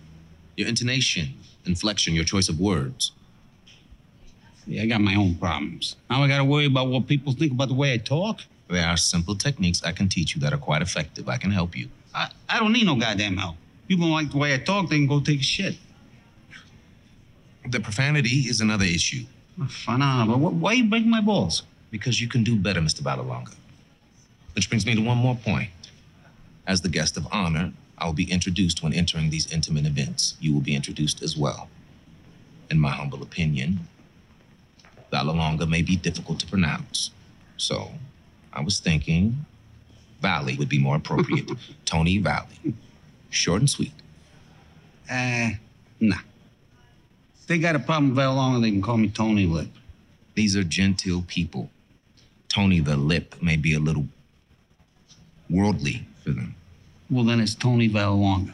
[0.57, 1.33] Your intonation,
[1.65, 3.11] inflection, your choice of words.
[4.65, 5.95] Yeah, I got my own problems.
[6.09, 8.41] Now I gotta worry about what people think about the way I talk.
[8.73, 11.29] There are simple techniques I can teach you that are quite effective.
[11.29, 11.89] I can help you.
[12.13, 13.55] I, I don't need no goddamn help.
[13.87, 15.75] People don't like the way I talk, they can go take a shit.
[17.69, 19.25] The profanity is another issue
[19.69, 21.63] Fine, but wh- why you break my balls?
[21.91, 23.01] because you can do better, Mr.
[23.01, 23.53] Vallelonga.
[24.55, 25.69] Which brings me to one more point.
[26.65, 30.33] As the guest of honor, I will be introduced when entering these intimate events.
[30.41, 31.69] You will be introduced as well.
[32.71, 33.81] In my humble opinion,
[35.11, 37.11] Vallelonga may be difficult to pronounce.
[37.57, 37.91] So
[38.53, 39.45] I was thinking
[40.21, 41.49] Valley would be more appropriate.
[41.85, 42.73] Tony Valley.
[43.29, 43.91] Short and sweet.
[45.09, 45.49] Uh,
[45.99, 46.17] nah.
[47.39, 49.67] If they got a problem with Vallelonga, they can call me Tony Lip.
[50.35, 51.69] These are genteel people.
[52.47, 54.07] Tony the Lip may be a little
[55.49, 56.55] worldly for them.
[57.09, 58.53] Well, then it's Tony Vallelonga.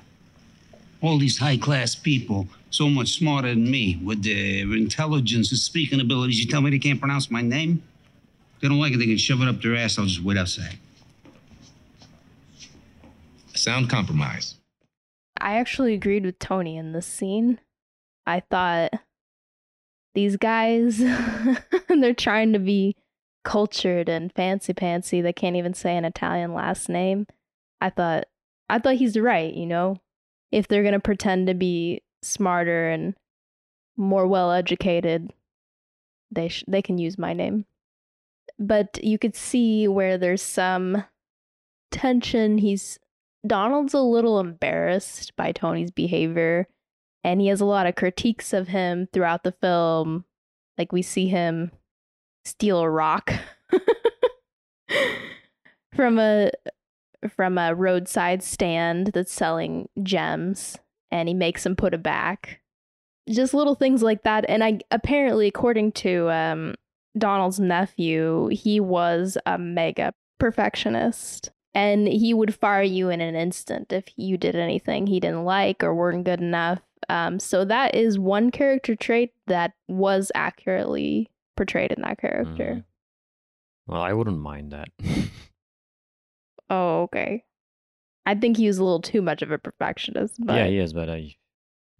[1.02, 6.02] All these high class people, so much smarter than me, with their intelligence and speaking
[6.02, 7.84] abilities, you tell me they can't pronounce my name?
[8.60, 9.98] If they don't like it, they can shove it up their ass.
[9.98, 10.78] I'll just wait outside.
[13.56, 14.56] Sound compromise.
[15.40, 17.62] I actually agreed with Tony in this scene.
[18.28, 18.92] I thought
[20.14, 20.98] these guys,
[21.88, 22.98] they're trying to be
[23.46, 25.24] cultured and fancy pantsy.
[25.24, 27.28] They can't even say an Italian last name.
[27.80, 28.26] I thought,
[28.70, 29.54] I thought he's right.
[29.54, 30.02] You know,
[30.52, 33.16] if they're gonna pretend to be smarter and
[33.96, 35.32] more well educated,
[36.30, 37.66] they sh- they can use my name.
[38.60, 41.06] But you could see where there's some
[41.92, 42.58] tension.
[42.58, 43.00] He's
[43.48, 46.68] Donald's a little embarrassed by Tony's behavior,
[47.24, 50.26] and he has a lot of critiques of him throughout the film.
[50.78, 51.72] Like we see him
[52.46, 53.34] steal a rock
[55.96, 56.52] from a
[57.28, 60.78] from a roadside stand that's selling gems,
[61.12, 62.62] and he makes him put it back.
[63.30, 64.46] Just little things like that.
[64.50, 66.76] And I apparently, according to um,
[67.20, 73.92] Donald's nephew, he was a mega perfectionist and he would fire you in an instant
[73.94, 76.80] if you did anything he didn't like or weren't good enough.
[77.10, 82.76] Um, so that is one character trait that was accurately portrayed in that character.
[82.78, 82.84] Mhm.
[83.88, 84.90] Well, I wouldn't mind that.
[86.70, 87.44] Oh, okay.
[88.26, 90.94] I think he was a little too much of a perfectionist, but yeah, he is,
[90.94, 91.36] but I,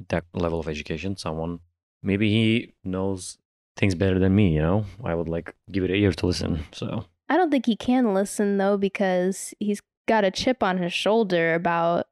[0.10, 1.60] that level of education, someone
[2.04, 3.40] maybe he knows
[3.80, 4.50] things better than me.
[4.54, 6.64] You know, I would like give it a ear to listen.
[6.72, 10.94] So I don't think he can listen though because he's got a chip on his
[10.94, 12.06] shoulder about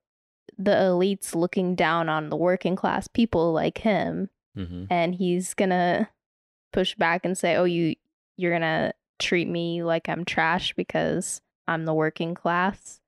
[0.58, 4.30] the elites looking down on the working class people like him.
[4.56, 6.10] hmm and he's gonna
[6.74, 7.96] push back and say, "Oh, you
[8.38, 13.00] you're gonna treat me like I'm trash because I'm the working class."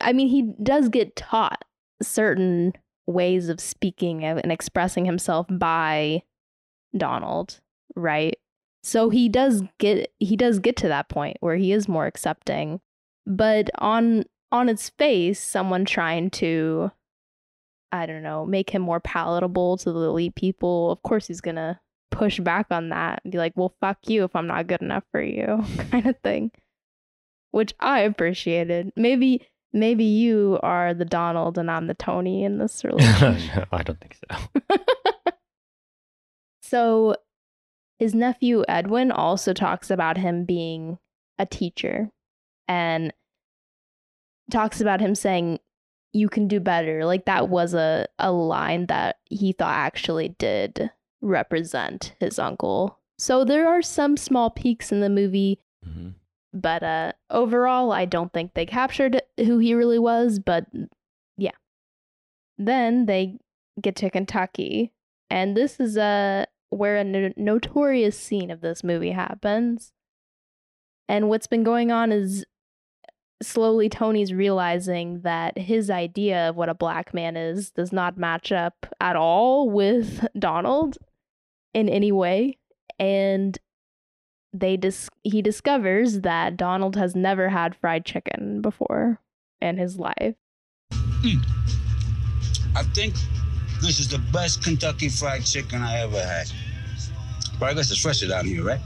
[0.00, 1.64] I mean, he does get taught
[2.02, 2.74] certain
[3.06, 6.22] ways of speaking and expressing himself by
[6.96, 7.60] Donald,
[7.96, 8.36] right?
[8.82, 12.80] So he does get he does get to that point where he is more accepting.
[13.26, 16.92] But on on its face, someone trying to
[17.92, 21.80] I don't know, make him more palatable to the elite people, of course he's gonna
[22.10, 25.04] push back on that and be like, well, fuck you if I'm not good enough
[25.10, 26.50] for you, kind of thing.
[27.50, 28.92] Which I appreciated.
[28.96, 33.68] Maybe maybe you are the Donald and I'm the Tony in this relationship.
[33.72, 34.70] I don't think so.
[36.62, 37.16] so
[37.98, 40.98] his nephew Edwin also talks about him being
[41.38, 42.10] a teacher
[42.68, 43.12] and
[44.50, 45.58] talks about him saying
[46.12, 47.04] you can do better.
[47.04, 52.98] Like that was a, a line that he thought actually did represent his uncle.
[53.18, 56.10] So there are some small peaks in the movie, hmm
[56.52, 60.66] but uh overall I don't think they captured who he really was, but
[61.36, 61.50] yeah.
[62.56, 63.38] Then they
[63.80, 64.92] get to Kentucky,
[65.28, 66.46] and this is uh,
[66.76, 69.92] where a no- notorious scene of this movie happens.
[71.08, 72.44] And what's been going on is
[73.42, 78.50] slowly Tony's realizing that his idea of what a black man is does not match
[78.50, 80.98] up at all with Donald
[81.74, 82.58] in any way.
[82.98, 83.58] And
[84.52, 89.20] they dis- he discovers that Donald has never had fried chicken before
[89.60, 90.34] in his life.
[90.92, 91.38] Hmm.
[92.74, 93.14] I think
[93.80, 96.50] this is the best Kentucky fried chicken I ever had.
[97.58, 98.80] But I guess it's fresher down here, right?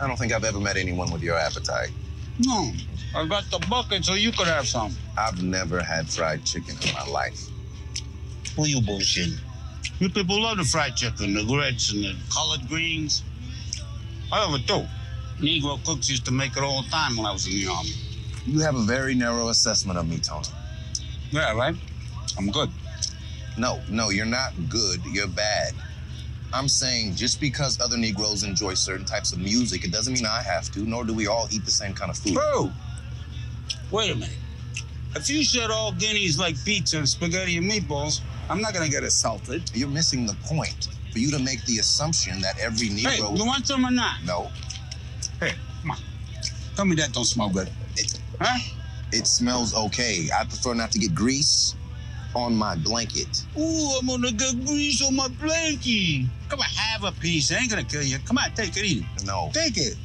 [0.00, 1.90] I don't think I've ever met anyone with your appetite.
[2.38, 2.72] No.
[3.14, 4.94] I got the bucket so you could have some.
[5.16, 7.48] I've never had fried chicken in my life.
[8.56, 9.38] Who you bullshitting?
[9.98, 13.22] You people love the fried chicken, the grits and the collard greens.
[14.32, 14.86] I love it too.
[15.38, 17.90] Negro cooks used to make it all the time when I was in the army.
[18.46, 20.48] You have a very narrow assessment of me, Tony.
[21.30, 21.74] Yeah, right?
[22.38, 22.70] I'm good.
[23.58, 25.00] No, no, you're not good.
[25.04, 25.74] You're bad.
[26.52, 30.42] I'm saying just because other Negroes enjoy certain types of music, it doesn't mean I
[30.42, 32.34] have to, nor do we all eat the same kind of food.
[32.34, 32.70] Bro,
[33.90, 34.36] wait a minute.
[35.14, 39.02] If you said all guineas like pizza and spaghetti and meatballs, I'm not gonna get
[39.02, 39.70] assaulted.
[39.74, 40.88] You're missing the point.
[41.12, 43.10] For you to make the assumption that every Negro.
[43.10, 44.16] Hey, you want some or not?
[44.24, 44.50] No,
[45.40, 45.98] Hey, come on.
[46.74, 47.68] Tell me that don't smell good.
[48.40, 48.58] Huh?
[49.12, 50.28] it smells okay.
[50.34, 51.76] I prefer not to get grease
[52.34, 53.44] on my blanket.
[53.58, 56.26] Ooh, I'm gonna get grease on my blanket.
[56.48, 57.50] Come on, have Have a piece.
[57.50, 58.18] It ain't gonna kill you.
[58.20, 59.24] Come on, take it, eat it.
[59.26, 59.50] No.
[59.52, 59.96] Take it.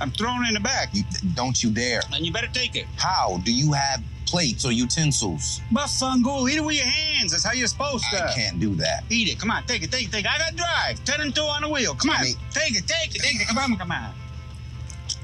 [0.00, 0.88] I'm throwing it in the back.
[0.92, 2.00] You, don't you dare.
[2.12, 2.86] And you better take it.
[2.96, 3.38] How?
[3.44, 5.60] Do you have plates or utensils?
[5.72, 7.32] Bafangu, eat it with your hands.
[7.32, 8.24] That's how you're supposed to.
[8.24, 9.04] I can't do that.
[9.10, 9.38] Eat it.
[9.38, 10.30] Come on, take it, take it, take it.
[10.30, 11.04] I gotta drive.
[11.04, 11.94] Ten and two on the wheel.
[11.94, 12.16] Come on.
[12.16, 12.32] Tommy.
[12.50, 13.48] Take it, take it, take it.
[13.48, 14.14] Come on, come on.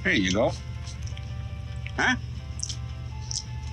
[0.05, 0.53] Here you go.
[1.97, 2.17] Huh?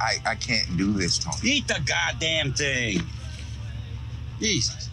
[0.04, 1.38] I, I can't do this, Tony.
[1.43, 3.01] Eat the goddamn thing.
[4.39, 4.89] Jesus.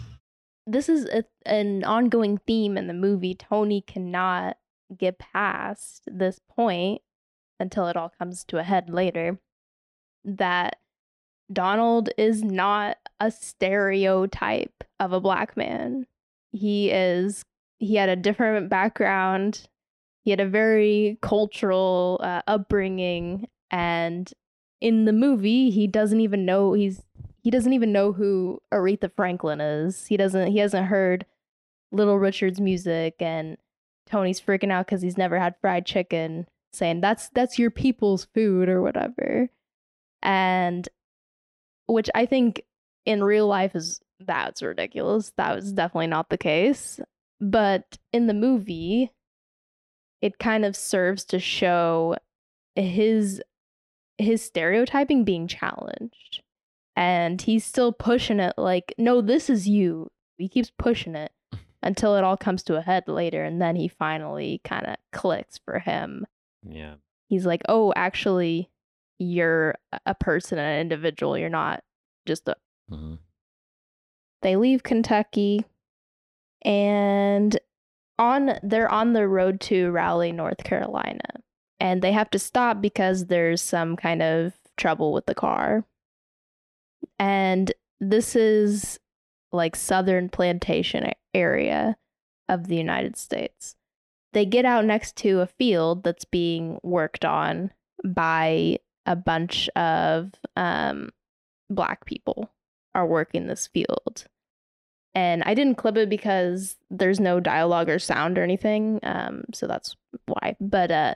[0.65, 3.35] This is a, an ongoing theme in the movie.
[3.35, 4.57] Tony cannot
[4.97, 7.01] get past this point
[7.59, 9.37] until it all comes to a head later
[10.23, 10.77] that
[11.51, 16.05] Donald is not a stereotype of a black man.
[16.53, 17.43] He is
[17.79, 19.67] he had a different background.
[20.23, 24.31] He had a very cultural uh, upbringing and
[24.81, 27.01] in the movie he doesn't even know he's
[27.43, 30.05] he doesn't even know who Aretha Franklin is.
[30.07, 31.25] He doesn't he hasn't heard
[31.91, 33.57] Little Richard's music and
[34.07, 38.69] Tony's freaking out cuz he's never had fried chicken saying that's that's your people's food
[38.69, 39.49] or whatever.
[40.21, 40.87] And
[41.87, 42.63] which I think
[43.05, 45.31] in real life is that's ridiculous.
[45.37, 46.99] That was definitely not the case.
[47.39, 49.11] But in the movie,
[50.21, 52.15] it kind of serves to show
[52.75, 53.41] his
[54.21, 56.41] his stereotyping being challenged.
[56.95, 60.11] And he's still pushing it like, no, this is you.
[60.37, 61.31] He keeps pushing it
[61.83, 63.43] until it all comes to a head later.
[63.43, 66.25] And then he finally kind of clicks for him.
[66.67, 66.95] Yeah.
[67.27, 68.69] He's like, oh, actually,
[69.19, 71.37] you're a person, an individual.
[71.37, 71.83] You're not
[72.25, 72.55] just a.
[72.91, 73.15] Mm-hmm.
[74.41, 75.65] They leave Kentucky
[76.63, 77.57] and
[78.17, 81.41] on they're on the road to Raleigh, North Carolina.
[81.81, 85.83] And they have to stop because there's some kind of trouble with the car.
[87.17, 88.99] And this is
[89.51, 91.97] like southern plantation area
[92.47, 93.75] of the United States.
[94.31, 97.71] They get out next to a field that's being worked on
[98.05, 98.77] by
[99.07, 101.09] a bunch of um,
[101.67, 102.51] black people
[102.93, 104.25] are working this field.
[105.15, 108.99] And I didn't clip it because there's no dialogue or sound or anything.
[109.01, 109.95] Um, so that's
[110.27, 110.55] why.
[110.61, 111.15] But uh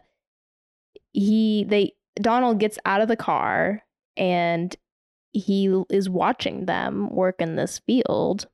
[1.15, 3.83] he they Donald gets out of the car
[4.17, 4.75] and
[5.31, 8.47] he is watching them work in this field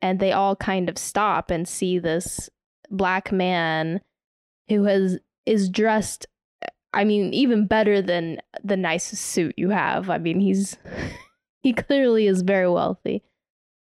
[0.00, 2.50] and they all kind of stop and see this
[2.90, 4.00] black man
[4.68, 6.26] who has is dressed
[6.92, 10.10] I mean even better than the nicest suit you have.
[10.10, 10.76] I mean he's
[11.62, 13.22] he clearly is very wealthy.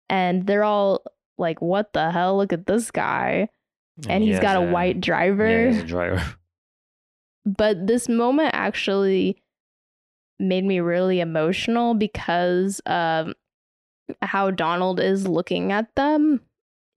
[0.10, 1.04] And they're all
[1.38, 3.48] like what the hell look at this guy
[4.08, 5.48] and he he's got a white driver.
[5.48, 6.36] Yeah, he's a driver.
[7.58, 9.42] But this moment actually
[10.40, 13.34] made me really emotional because of
[14.22, 16.42] how Donald is looking at them,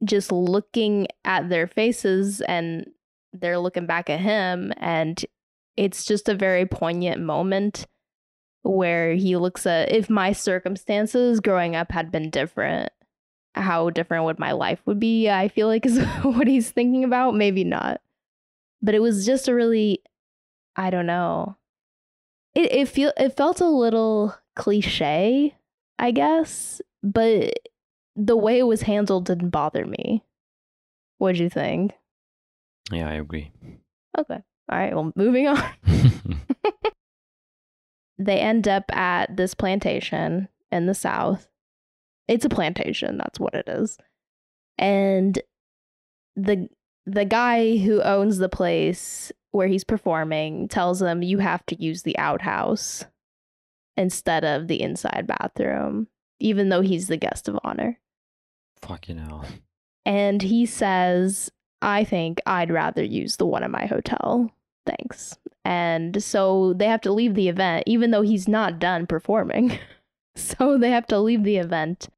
[0.04, 2.86] just looking at their faces and
[3.32, 4.72] they're looking back at him.
[4.76, 5.24] And
[5.76, 7.86] it's just a very poignant moment
[8.62, 12.92] where he looks at if my circumstances growing up had been different,
[13.54, 15.28] how different would my life would be?
[15.28, 17.34] I feel like is what he's thinking about.
[17.34, 18.00] Maybe not.
[18.80, 20.02] But it was just a really
[20.76, 21.56] I don't know.
[22.54, 25.56] It it feel it felt a little cliche,
[25.98, 27.54] I guess, but
[28.16, 30.24] the way it was handled didn't bother me.
[31.18, 31.92] What'd you think?
[32.90, 33.52] yeah, I agree.
[34.18, 34.42] Okay.
[34.70, 35.62] All right, well, moving on.
[38.18, 41.48] they end up at this plantation in the south.
[42.28, 43.98] It's a plantation, that's what it is.
[44.78, 45.38] And
[46.36, 46.68] the
[47.04, 52.02] the guy who owns the place where he's performing tells them you have to use
[52.02, 53.04] the outhouse
[53.96, 56.08] instead of the inside bathroom,
[56.40, 57.98] even though he's the guest of honor.
[58.80, 59.44] Fucking hell.
[60.04, 61.50] And he says,
[61.80, 64.50] I think I'd rather use the one in my hotel.
[64.84, 65.36] Thanks.
[65.64, 69.78] And so they have to leave the event, even though he's not done performing.
[70.34, 72.08] so they have to leave the event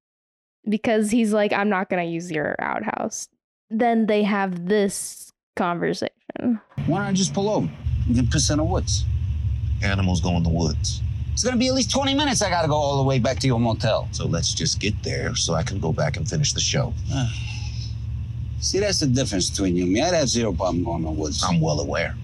[0.68, 3.28] because he's like, I'm not going to use your outhouse.
[3.70, 6.14] Then they have this conversation.
[6.41, 6.57] Why
[6.87, 7.68] don't I just pull over?
[8.09, 9.05] We can piss in the woods.
[9.82, 11.01] Animals go in the woods.
[11.32, 12.43] It's gonna be at least 20 minutes.
[12.43, 14.09] I gotta go all the way back to your motel.
[14.12, 16.93] So let's just get there so I can go back and finish the show.
[18.61, 20.01] See, that's the difference between you and me.
[20.01, 21.43] I'd have zero problem going in the woods.
[21.45, 22.14] I'm well aware.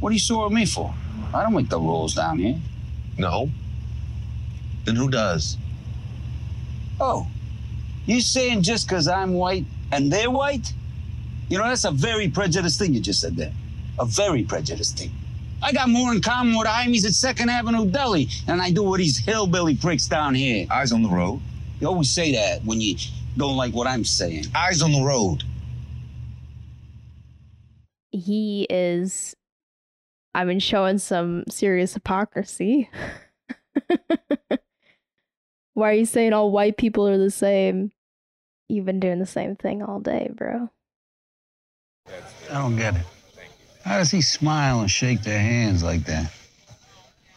[0.00, 0.94] What are you sore at me for?
[1.32, 2.60] I don't make the rules down here.
[3.18, 3.50] No?
[4.84, 5.56] Then who does?
[7.00, 7.26] Oh,
[8.06, 10.72] you saying just because I'm white and they're white?
[11.48, 13.52] You know, that's a very prejudiced thing you just said there.
[13.98, 15.12] A very prejudiced thing.
[15.62, 18.82] I got more in common with the Hymies at Second Avenue Deli than I do
[18.82, 20.66] with these hillbilly pricks down here.
[20.70, 21.40] Eyes on the road.
[21.80, 22.96] You always say that when you
[23.36, 24.44] don't like what I'm saying.
[24.54, 25.42] Eyes on the road.
[28.12, 29.34] He is,
[30.34, 32.90] I mean, showing some serious hypocrisy.
[35.74, 37.90] Why are you saying all white people are the same?
[38.68, 40.70] You've been doing the same thing all day, bro.
[42.54, 43.06] I don't get it.
[43.84, 46.32] How does he smile and shake their hands like that?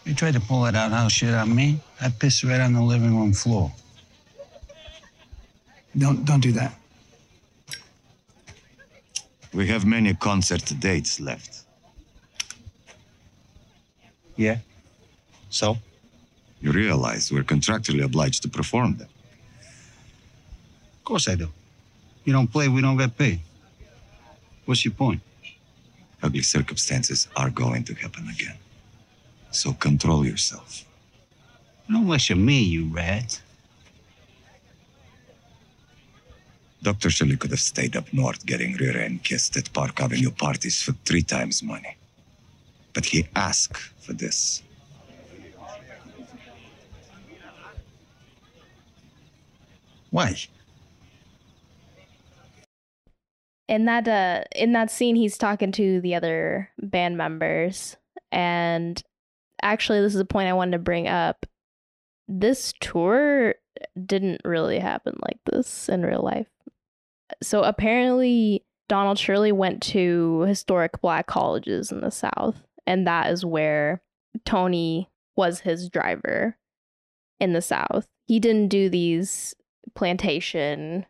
[0.06, 3.18] You tried to pull that outhouse shit on me, I pissed right on the living
[3.18, 3.72] room floor.
[5.98, 6.78] Don't don't do that.
[9.54, 11.64] We have many concert dates left.
[14.36, 14.58] Yeah?
[15.50, 15.78] So?
[16.62, 19.10] You realize we're contractually obliged to perform them.
[20.98, 21.50] Of course I do.
[22.24, 23.40] You don't play, we don't get paid.
[24.68, 25.22] What's your point?
[26.22, 28.58] Ugly circumstances are going to happen again.
[29.50, 30.84] So control yourself.
[31.90, 33.42] Don't lecture me, you rat.
[36.84, 37.10] Dr.
[37.10, 40.92] Shirley could have stayed up north getting rear end kissed at Park Avenue parties for
[41.06, 41.96] three times money.
[42.94, 44.64] But he asked for this.
[50.10, 50.36] Why?
[53.68, 57.98] In that uh in that scene he's talking to the other band members.
[58.32, 59.02] And
[59.62, 61.46] actually this is a point i wanted to bring up.
[62.28, 63.56] This tour
[64.06, 66.48] didn't really happen like this in real life.
[67.42, 73.44] So apparently donald shirley went to historic black colleges in the south and that is
[73.44, 74.02] where
[74.46, 76.58] tony was his driver
[77.40, 78.08] in the south.
[78.26, 79.56] He didn't do these
[79.96, 81.06] plantation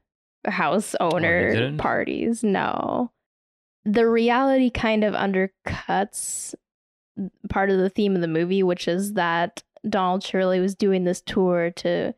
[0.47, 1.77] house oh, owner didn't?
[1.77, 2.43] parties.
[2.43, 3.11] No.
[3.85, 6.55] The reality kind of undercuts
[7.49, 11.21] part of the theme of the movie, which is that Donald Shirley was doing this
[11.21, 12.13] tour to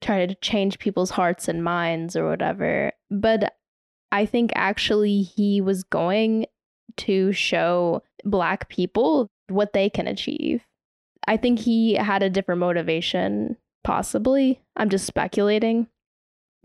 [0.00, 2.92] try to change people's hearts and minds or whatever.
[3.10, 3.54] But
[4.12, 6.46] I think actually he was going
[6.98, 10.62] to show Black people what they can achieve.
[11.26, 14.60] I think he had a different motivation, possibly.
[14.76, 15.88] I'm just speculating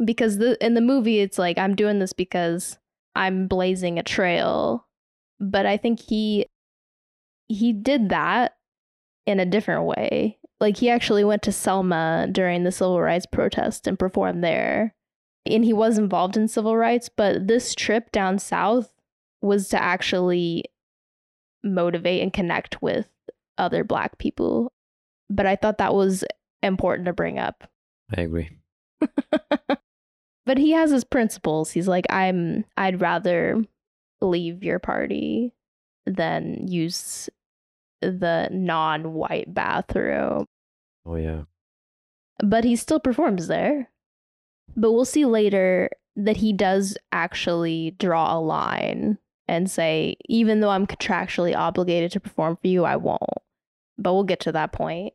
[0.03, 2.77] because the in the movie it's like I'm doing this because
[3.15, 4.87] I'm blazing a trail,
[5.39, 6.45] but I think he
[7.47, 8.53] he did that
[9.25, 10.37] in a different way.
[10.59, 14.95] Like he actually went to Selma during the civil rights protest and performed there.
[15.45, 18.93] And he was involved in civil rights, but this trip down south
[19.41, 20.65] was to actually
[21.63, 23.09] motivate and connect with
[23.57, 24.71] other black people.
[25.29, 26.23] But I thought that was
[26.61, 27.63] important to bring up.
[28.15, 28.49] I agree.
[30.49, 31.69] but he has his principles.
[31.69, 33.63] He's like, I'm I'd rather
[34.19, 35.53] leave your party
[36.07, 37.29] than use
[38.01, 40.47] the non-white bathroom.
[41.05, 41.43] Oh yeah.
[42.43, 43.91] But he still performs there.
[44.75, 50.71] But we'll see later that he does actually draw a line and say, even though
[50.71, 53.21] I'm contractually obligated to perform for you, I won't.
[53.99, 55.13] But we'll get to that point.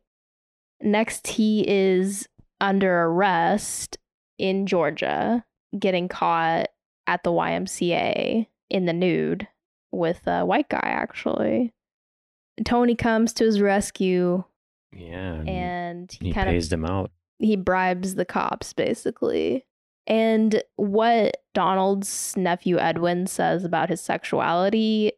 [0.79, 2.25] Next, he is
[2.61, 3.97] under arrest
[4.37, 5.43] in Georgia
[5.77, 6.67] getting caught
[7.07, 9.47] at the YMCA in the nude
[9.91, 11.73] with a white guy, actually.
[12.63, 14.43] Tony comes to his rescue
[14.93, 15.41] Yeah.
[15.45, 17.11] And he he kind of pays them out.
[17.39, 19.65] he bribes the cops basically.
[20.07, 25.11] And what Donald's nephew Edwin says about his sexuality,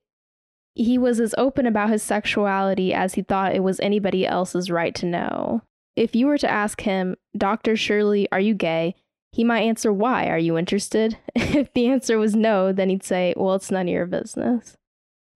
[0.75, 4.95] he was as open about his sexuality as he thought it was anybody else's right
[4.95, 5.61] to know.
[5.95, 7.75] If you were to ask him, Dr.
[7.75, 8.95] Shirley, are you gay?
[9.37, 10.29] He might answer, Why?
[10.29, 11.15] Are you interested?
[11.35, 14.75] if the answer was no, then he'd say, Well, it's none of your business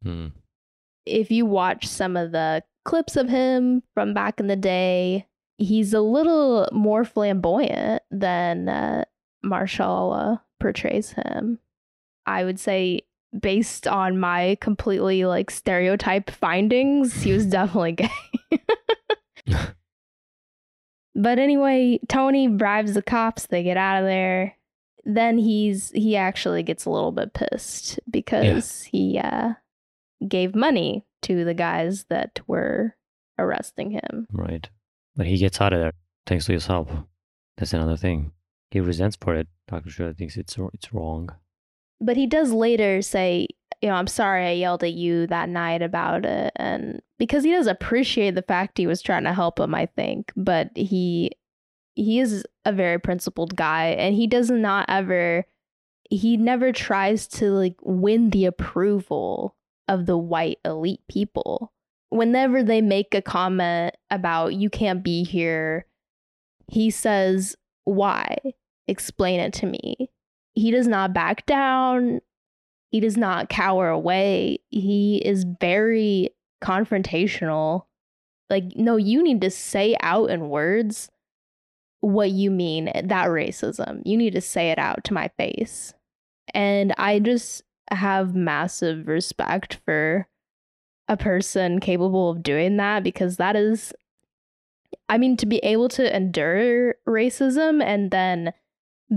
[0.04, 0.30] Hmm.
[1.06, 5.28] if you watch some of the clips of him from back in the day,
[5.60, 9.06] he's a little more flamboyant than uh,
[9.46, 11.60] Mahershala portrays him.
[12.26, 13.02] I would say,
[13.40, 18.10] based on my completely like stereotype findings, he was definitely gay.
[21.16, 24.56] but anyway, Tony bribes the cops, they get out of there.
[25.04, 29.54] Then he's he actually gets a little bit pissed because he uh
[30.28, 32.96] gave money to the guys that were
[33.40, 34.28] arresting him.
[34.32, 34.70] Right.
[35.16, 35.94] But he gets out of there
[36.28, 36.90] thanks to his help.
[37.58, 38.32] That's another thing.
[38.70, 39.48] He resents for it.
[39.68, 39.90] Dr.
[39.90, 41.30] Shirley thinks it's it's wrong.
[42.00, 43.48] But he does later say,
[43.82, 47.52] you know, I'm sorry I yelled at you that night about it and because he
[47.52, 51.30] does appreciate the fact he was trying to help him, I think, but he
[51.94, 55.46] he is a very principled guy and he does not ever
[56.10, 59.56] he never tries to like win the approval
[59.88, 61.72] of the white elite people.
[62.10, 65.86] Whenever they make a comment about you can't be here,
[66.72, 68.36] he says, why?
[68.88, 70.10] Explain it to me.
[70.54, 72.22] He does not back down.
[72.90, 74.58] He does not cower away.
[74.72, 76.32] He is very
[76.62, 77.86] confrontational.
[78.50, 81.10] Like, no, you need to say out in words
[82.02, 84.02] what you mean eh, that racism.
[84.06, 85.94] You need to say it out to my face.
[86.54, 90.28] And I just have massive respect for
[91.08, 93.94] a person capable of doing that because that is
[95.10, 98.54] I mean to be able to endure racism and then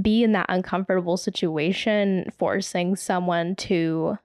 [0.02, 4.18] be in that uncomfortable situation forcing someone to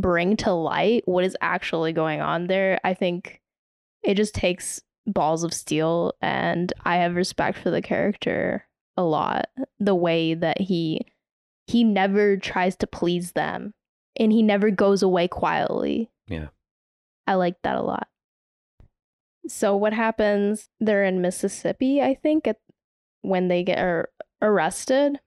[0.00, 2.80] bring to light what is actually going on there.
[2.84, 3.40] I think
[4.02, 9.48] it just takes balls of steel and I have respect for the character a lot.
[9.78, 11.06] The way that he
[11.66, 13.74] he never tries to please them
[14.18, 16.10] and he never goes away quietly.
[16.26, 16.48] Yeah.
[17.26, 18.08] I like that a lot.
[19.48, 20.68] So what happens?
[20.80, 22.58] They're in Mississippi, I think, at,
[23.22, 24.10] when they get ar-
[24.42, 25.20] arrested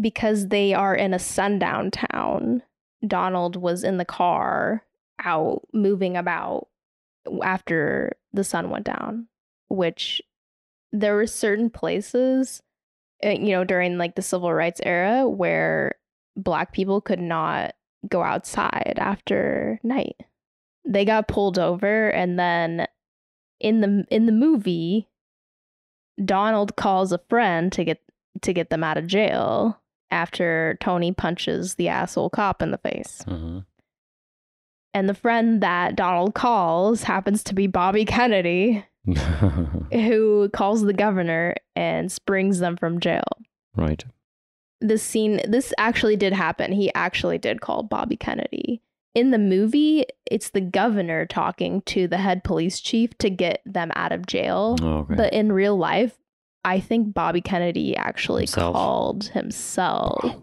[0.00, 2.62] because they are in a sundown town.
[3.06, 4.84] Donald was in the car
[5.22, 6.68] out moving about
[7.42, 9.28] after the sun went down,
[9.68, 10.22] which
[10.92, 12.62] there were certain places,
[13.24, 15.94] uh, you know, during like the civil rights era where
[16.36, 17.74] black people could not
[18.08, 20.16] go outside after night.
[20.84, 22.86] They got pulled over and then
[23.60, 25.08] in the in the movie
[26.22, 28.00] Donald calls a friend to get
[28.42, 29.80] to get them out of jail
[30.14, 33.22] after Tony punches the asshole cop in the face.
[33.28, 33.58] hmm
[34.94, 38.84] And the friend that Donald calls happens to be Bobby Kennedy,
[39.92, 43.24] who calls the governor and springs them from jail.
[43.76, 44.04] right.
[44.80, 46.70] This scene, this actually did happen.
[46.72, 48.82] He actually did call Bobby Kennedy.
[49.14, 53.90] In the movie, it's the governor talking to the head police chief to get them
[53.94, 54.76] out of jail.
[54.82, 55.14] Oh, okay.
[55.14, 56.18] But in real life,
[56.64, 58.74] I think Bobby Kennedy actually Himself.
[58.74, 60.36] called himself.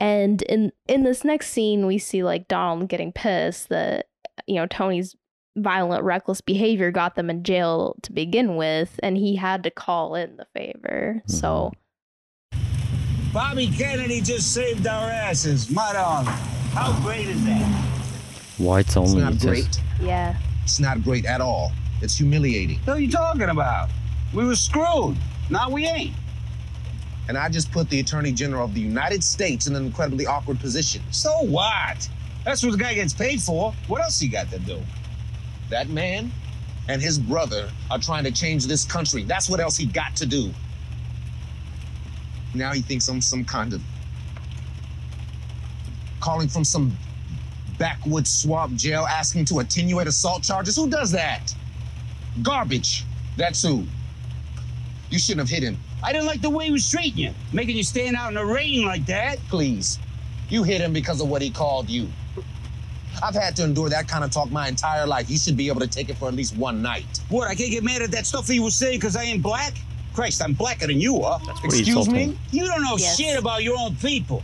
[0.00, 4.06] And in in this next scene, we see like Donald getting pissed that
[4.46, 5.14] you know Tony's
[5.56, 10.14] violent, reckless behavior got them in jail to begin with, and he had to call
[10.14, 11.22] in the favor.
[11.26, 11.72] So
[12.52, 13.32] mm-hmm.
[13.32, 15.70] Bobby Kennedy just saved our asses.
[15.70, 16.26] My darling.
[16.72, 17.66] How great is that?
[18.58, 19.20] Whites It's only.
[19.22, 19.48] not it says.
[19.50, 19.82] great.
[20.00, 21.72] yeah, It's not great at all.
[22.00, 22.78] It's humiliating.
[22.84, 23.90] What are you talking about?
[24.32, 25.16] We were screwed.
[25.48, 26.14] Now we ain't.
[27.28, 30.58] And I just put the Attorney General of the United States in an incredibly awkward
[30.60, 31.02] position.
[31.10, 32.08] So what?
[32.44, 33.72] That's what the guy gets paid for.
[33.86, 34.80] What else he got to do?
[35.68, 36.32] That man
[36.88, 39.24] and his brother are trying to change this country.
[39.24, 40.50] That's what else he got to do.
[42.54, 43.82] Now he thinks I'm some kind of
[46.20, 46.96] calling from some
[47.78, 50.76] backwoods swamp jail asking to attenuate assault charges.
[50.76, 51.54] Who does that?
[52.42, 53.04] Garbage.
[53.36, 53.84] That's who.
[55.10, 55.76] You shouldn't have hit him.
[56.02, 58.44] I didn't like the way he was treating you, making you stand out in the
[58.44, 59.38] rain like that.
[59.48, 59.98] Please.
[60.48, 62.08] You hit him because of what he called you.
[63.22, 65.28] I've had to endure that kind of talk my entire life.
[65.28, 67.04] You should be able to take it for at least one night.
[67.28, 69.74] What, I can't get mad at that stuff he was saying because I ain't black?
[70.14, 71.38] Christ, I'm blacker than you are.
[71.46, 72.30] That's Excuse insulting.
[72.30, 72.38] me?
[72.50, 73.16] You don't know Yes.
[73.18, 74.42] shit about your own people.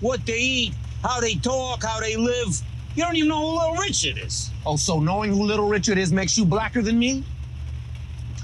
[0.00, 2.60] What they eat, how they talk, how they live.
[2.94, 4.50] You don't even know who Little Richard is.
[4.64, 7.24] Oh, so knowing who Little Richard is makes you blacker than me?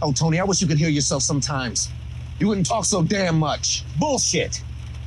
[0.02, 1.90] Oh, Tony, I wish you could hear yourself sometimes.
[2.38, 3.84] You wouldn't talk so damn much.
[3.98, 4.62] Bullshit.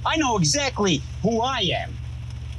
[0.05, 1.93] I know exactly who I am.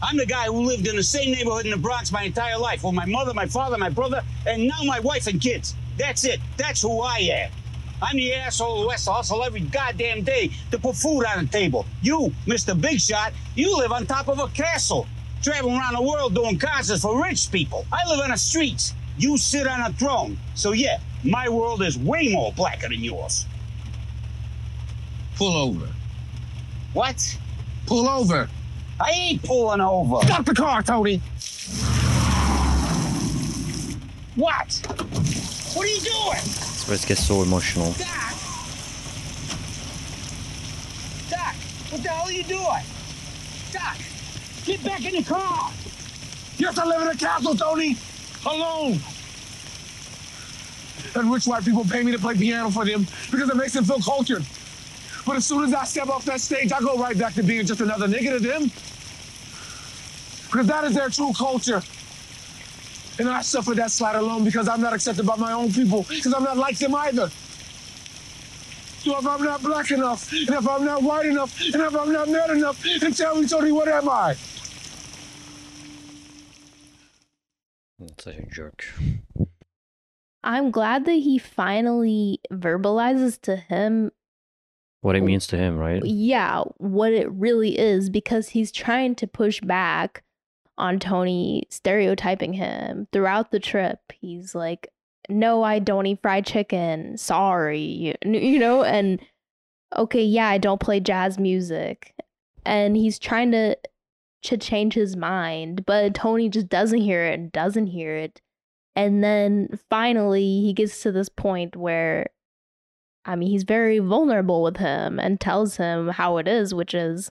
[0.03, 2.82] I'm the guy who lived in the same neighborhood in the Bronx my entire life
[2.82, 5.76] with my mother, my father, my brother, and now my wife and kids.
[5.97, 6.41] That's it.
[6.57, 7.51] That's who I am.
[8.03, 11.51] I'm the asshole who has to hustle every goddamn day to put food on the
[11.51, 11.87] table.
[12.03, 12.78] You, Mr.
[12.78, 15.07] Big Shot, you live on top of a castle,
[15.41, 17.87] traveling around the world doing concerts for rich people.
[17.93, 18.93] I live on the streets.
[19.16, 20.37] You sit on a throne.
[20.55, 23.46] So yeah, my world is way more blacker than yours.
[25.36, 25.88] Pull over.
[26.92, 27.38] What?
[27.86, 28.48] Pull over.
[29.00, 30.24] I ain't pulling over.
[30.26, 31.20] Stop the car, Tony.
[34.36, 34.80] What?
[35.74, 36.44] What are you doing?
[36.44, 37.92] That's where it gets so emotional.
[37.92, 38.34] Doc!
[41.30, 41.54] Doc,
[41.90, 42.84] what the hell are you doing?
[43.72, 43.96] Doc,
[44.64, 45.72] get back in the car!
[46.58, 47.96] Yes, I live in a castle, Tony.
[48.46, 49.00] Alone.
[51.14, 53.84] And rich white people pay me to play piano for them because it makes them
[53.84, 54.44] feel cultured.
[55.26, 57.64] But as soon as I step off that stage, I go right back to being
[57.66, 58.70] just another nigga to them.
[60.50, 61.82] Because that is their true culture.
[63.18, 66.34] And I suffer that slight alone because I'm not accepted by my own people, because
[66.34, 67.30] I'm not like them either.
[69.05, 72.12] So if I'm not black enough, and if I'm not white enough, and if I'm
[72.12, 74.34] not mad enough, then tell me, Tony, what am I?
[78.18, 78.84] Such a jerk.
[80.45, 84.12] I'm glad that he finally verbalizes to him
[85.01, 86.03] what it means to him, right?
[86.05, 90.22] yeah, what it really is because he's trying to push back
[90.78, 93.99] on Tony stereotyping him throughout the trip.
[94.18, 94.88] He's like,
[95.28, 97.18] "No, I don't eat fried chicken.
[97.18, 99.20] Sorry." You, know, and
[99.95, 102.14] okay, yeah, I don't play jazz music.
[102.64, 103.76] And he's trying to
[104.45, 108.40] to change his mind, but Tony just doesn't hear it and doesn't hear it.
[108.97, 112.30] And then finally he gets to this point where
[113.26, 117.30] I mean, he's very vulnerable with him and tells him how it is, which is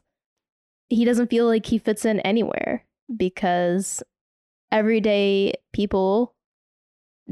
[0.89, 2.86] he doesn't feel like he fits in anywhere
[3.16, 4.01] because
[4.72, 6.34] everyday people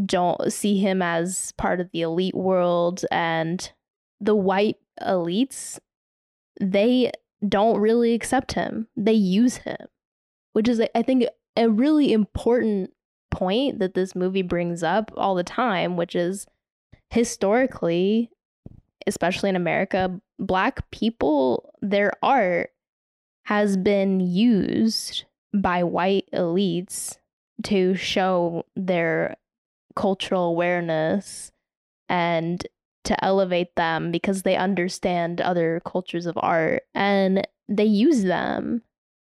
[0.06, 3.74] don't see him as part of the elite world and
[4.20, 5.80] the white elites
[6.60, 7.12] they
[7.48, 8.88] don't really accept him.
[8.96, 9.88] They use him
[10.54, 11.26] which is i think
[11.58, 12.92] a really important
[13.32, 16.46] point that this movie brings up all the time which is
[17.10, 18.30] historically
[19.08, 22.70] especially in america black people their art
[23.46, 25.24] has been used
[25.54, 27.18] by white elites
[27.64, 29.36] to show their
[29.96, 31.52] cultural awareness
[32.10, 32.66] and
[33.04, 38.84] to elevate them because they understand other cultures of art and they use them.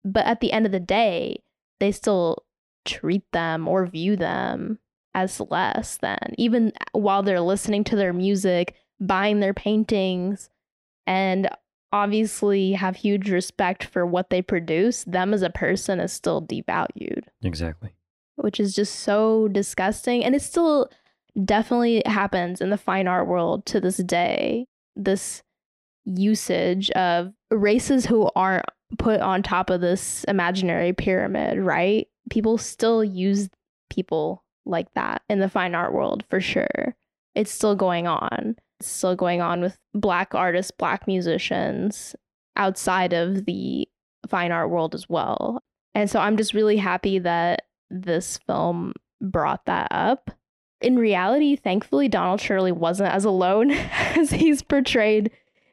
[0.05, 1.41] But at the end of the day,
[1.79, 2.42] they still
[2.85, 4.79] treat them or view them
[5.13, 10.49] as less than, even uh, while they're listening to their music, buying their paintings,
[11.05, 11.49] and
[11.91, 17.21] obviously have huge respect for what they produce, them as a person is still devalued
[17.43, 17.91] Exactly.
[18.37, 20.23] which is just so disgusting.
[20.23, 20.89] And it still
[21.45, 24.65] definitely happens in the fine art world to this day.
[24.95, 25.43] This
[26.05, 28.65] usage of races who aren't
[28.97, 32.07] put on top of this imaginary pyramid, right?
[32.29, 33.49] People still use
[33.89, 36.95] people like that in the fine art world for sure.
[37.35, 38.55] It's still going on.
[38.79, 42.15] It's still going on with black artists, black musicians
[42.55, 43.87] outside of the
[44.27, 45.61] fine art world as well.
[45.95, 50.31] And so I'm just really happy that this film brought that up.
[50.81, 53.71] In reality, thankfully, Donald Shirley wasn't as alone
[54.15, 55.31] as he's portrayed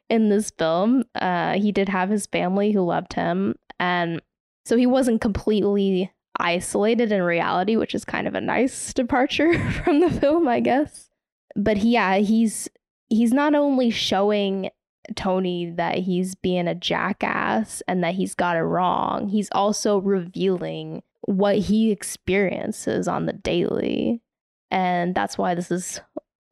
[0.09, 1.03] in this film.
[1.15, 3.55] Uh, he did have his family who loved him.
[3.79, 4.21] And
[4.65, 9.53] so he wasn't completely isolated in reality, which is kind of a nice departure
[9.83, 11.09] from the film, I guess.
[11.55, 12.69] But yeah, he's
[13.09, 14.69] he's not only showing
[15.15, 21.03] Tony that he's being a jackass and that he's got it wrong, he's also revealing
[21.21, 24.21] what he experiences on the daily.
[24.69, 25.99] And that's why this is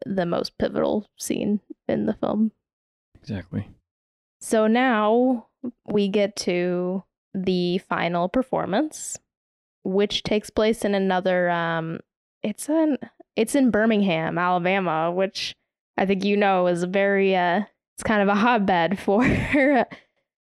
[0.06, 2.52] the most pivotal scene in the film.
[3.22, 3.70] Exactly.
[4.42, 5.48] So now
[5.86, 7.04] we get to
[7.34, 9.20] the final performance,
[9.90, 12.00] which takes place in another um
[12.44, 12.98] it's in
[13.36, 15.56] it's in Birmingham, Alabama, which
[15.98, 17.62] I think you know is a very uh
[17.96, 19.24] it's kind of a hotbed for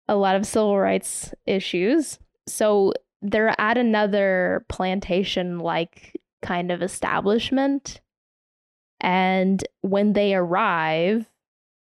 [0.08, 2.18] a lot of civil rights issues.
[2.46, 8.00] So they're at another plantation like kind of establishment.
[9.00, 11.28] And when they arrive,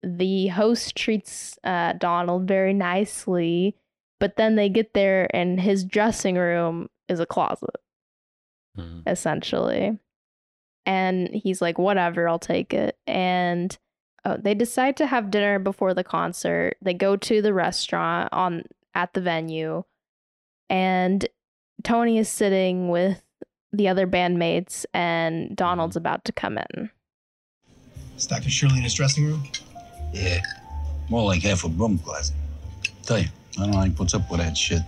[0.04, 3.76] the host treats uh, Donald very nicely,
[4.20, 7.76] but then they get there and his dressing room is a closet,
[8.78, 9.04] Mhm.
[9.08, 9.98] essentially.
[10.86, 12.98] And he's like, whatever, I'll take it.
[13.06, 13.78] And
[14.26, 16.76] uh, they decide to have dinner before the concert.
[16.82, 18.64] They go to the restaurant on
[18.94, 19.84] at the venue,
[20.70, 21.26] and
[21.84, 23.22] Tony is sitting with
[23.72, 26.90] the other bandmates, and Donald's about to come in.
[28.18, 28.50] Is Dr.
[28.50, 29.44] Shirley in his dressing room?
[30.14, 30.42] Yeah,
[31.10, 32.36] more like half a broom closet.
[33.04, 33.28] Tell you,
[33.60, 34.84] I don't he puts up with that shit.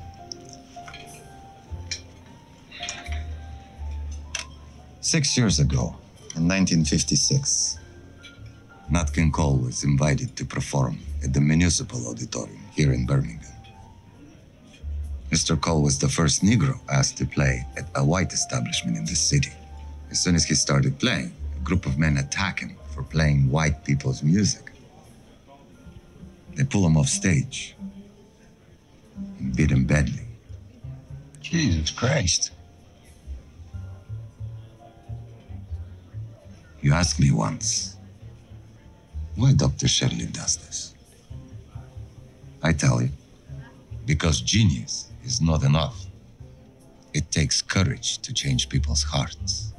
[5.02, 5.96] Six years ago,
[6.36, 7.80] in 1956,
[8.92, 13.40] Nat Cole was invited to perform at the Municipal Auditorium here in Birmingham.
[15.32, 15.60] Mr.
[15.60, 19.52] Cole was the first Negro asked to play at a white establishment in the city.
[20.12, 23.84] As soon as he started playing, a group of men attack him for playing white
[23.84, 24.72] people's music.
[26.54, 27.76] They pull him off stage
[29.40, 30.26] and beat him badly.
[31.42, 32.52] Jesus Christ.
[36.82, 37.98] You asked me once
[39.36, 39.88] why Dr.
[39.88, 40.94] Shirley does this.
[42.62, 43.10] I tell you,
[44.06, 46.06] because genius is not enough.
[47.14, 49.74] It takes courage to change people's hearts.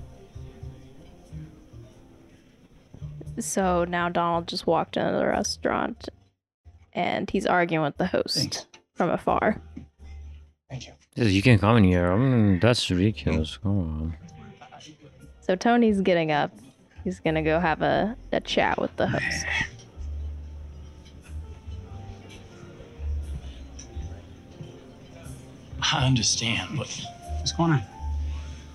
[3.39, 6.09] So now Donald just walked into the restaurant
[6.93, 8.67] and he's arguing with the host Thanks
[9.01, 9.59] from afar.
[10.69, 10.93] Thank you.
[11.25, 12.13] You can't come in here.
[12.13, 13.55] I mean, that's ridiculous.
[13.55, 13.63] Hmm.
[13.63, 14.17] Come on.
[15.41, 16.51] So Tony's getting up.
[17.03, 19.47] He's gonna go have a, a chat with the host.
[25.81, 26.89] I understand, but
[27.39, 27.83] what's going on?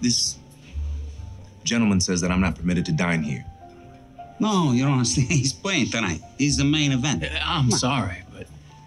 [0.02, 0.40] This
[1.64, 3.46] gentleman says that I'm not permitted to dine here.
[4.40, 5.28] No, you don't understand.
[5.30, 6.22] He's playing tonight.
[6.40, 7.24] He's the main event.
[7.24, 8.25] Uh, I'm sorry,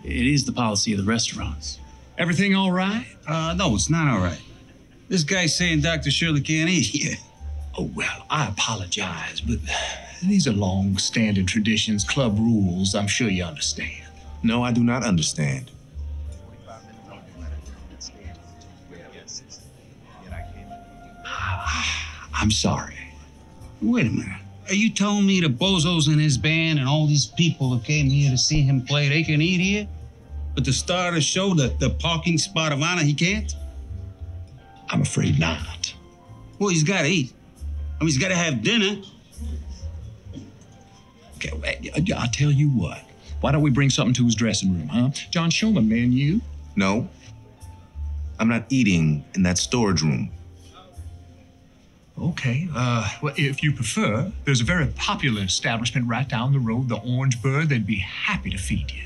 [0.05, 1.79] it is the policy of the restaurants.
[2.17, 3.07] Everything all right?
[3.27, 4.41] Uh, no, it's not all right.
[5.09, 6.11] This guy's saying Dr.
[6.11, 7.17] Shirley can't eat here.
[7.81, 9.59] Oh, well, I apologize, but
[10.21, 12.97] these are long standing traditions, club rules.
[12.97, 14.03] I'm sure you understand.
[14.43, 15.71] No, I do not understand.
[22.41, 22.97] I'm sorry.
[23.81, 24.41] Wait a minute.
[24.69, 28.07] Are you telling me the bozos in his band and all these people who came
[28.07, 29.89] here to see him play, they can eat here?
[30.55, 33.55] But the star of the show, the, the parking spot of honor, he can't?
[34.91, 35.95] I'm afraid not.
[36.59, 37.33] Well, he's got to eat.
[37.97, 39.03] I mean, he's got to have dinner.
[41.37, 43.03] Okay, well, I'll tell you what.
[43.41, 45.11] Why don't we bring something to his dressing room, huh?
[45.31, 46.41] John, show him a menu.
[46.77, 47.09] No.
[48.39, 50.31] I'm not eating in that storage room.
[52.21, 52.69] Okay.
[52.75, 56.97] Uh, well, if you prefer, there's a very popular establishment right down the road, the
[56.97, 57.69] Orange Bird.
[57.69, 59.05] They'd be happy to feed you.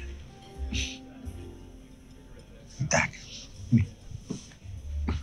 [2.89, 3.11] Doc.
[3.71, 5.17] come here.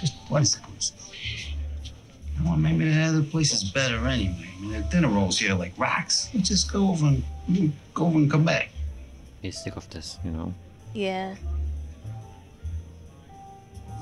[0.00, 0.70] Just one second.
[2.36, 2.58] You know what?
[2.58, 4.48] Maybe the other place is better anyway.
[4.56, 6.30] I mean, the dinner rolls here like rocks.
[6.34, 7.22] Let's just go over and
[7.92, 8.70] go over and come back.
[9.42, 10.54] He's sick of this, you know.
[10.94, 11.34] Yeah.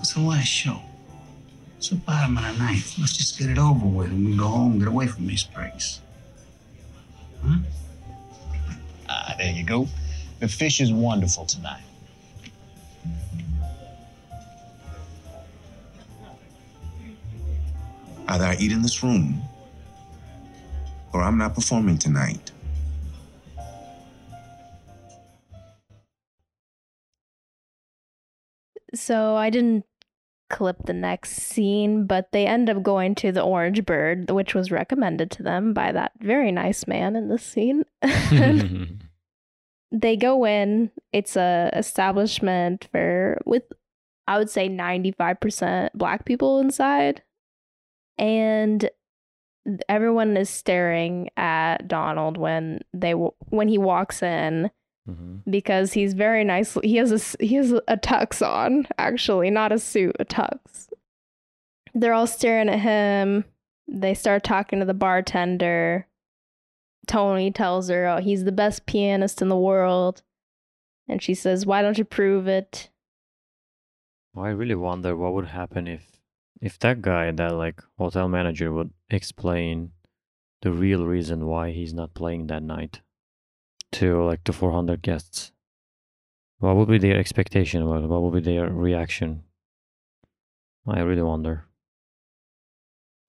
[0.01, 0.81] It's the last show.
[1.79, 2.99] It's the bottom of the ninth.
[2.99, 6.01] Let's just get it over with and we go home, get away from these pricks.
[9.09, 9.87] Ah, there you go.
[10.41, 11.85] The fish is wonderful tonight.
[18.27, 19.41] Either I eat in this room
[21.13, 22.51] or I'm not performing tonight.
[28.95, 29.85] So I didn't
[30.49, 34.71] clip the next scene, but they end up going to the Orange Bird, which was
[34.71, 37.85] recommended to them by that very nice man in this scene.
[39.91, 40.91] They go in.
[41.13, 43.65] It's a establishment for with
[44.27, 47.23] I would say 95% black people inside.
[48.19, 48.91] And
[49.89, 54.71] everyone is staring at Donald when they when he walks in
[55.09, 55.43] Mhm.
[55.49, 56.77] because he's very nice.
[56.83, 60.91] He has a he has a tux on, actually, not a suit, a tux.
[61.95, 63.45] They're all staring at him.
[63.87, 66.07] They start talking to the bartender.
[67.07, 70.23] Tony tells her, "Oh, he's the best pianist in the world,"
[71.09, 72.91] and she says, "Why don't you prove it?"
[74.35, 76.21] Well, I really wonder what would happen if
[76.61, 79.93] if that guy, that like hotel manager, would explain
[80.61, 83.01] the real reason why he's not playing that night
[83.93, 85.53] to like to 400 guests.
[86.59, 87.87] What would be their expectation?
[87.89, 89.45] What, what would be their reaction?
[90.87, 91.65] I really wonder.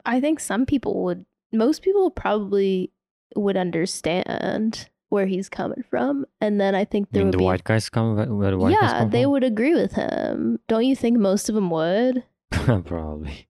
[0.05, 2.91] I think some people would, most people probably
[3.35, 7.37] would understand where he's coming from, and then I think I there mean, would the
[7.39, 8.15] be white guys come.
[8.37, 9.31] where- the white guys yeah, come they from?
[9.31, 10.59] would agree with him.
[10.67, 12.23] Don't you think most of them would?
[12.51, 13.47] Probably.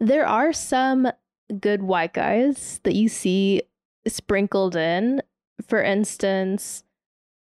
[0.00, 1.08] There are some
[1.60, 3.62] good white guys that you see
[4.06, 5.22] sprinkled in.
[5.68, 6.84] For instance,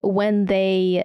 [0.03, 1.05] when they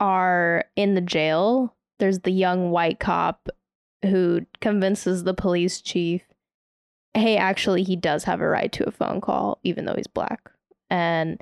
[0.00, 3.48] are in the jail, there's the young white cop
[4.04, 6.22] who convinces the police chief,
[7.14, 10.50] hey, actually, he does have a right to a phone call, even though he's black.
[10.90, 11.40] And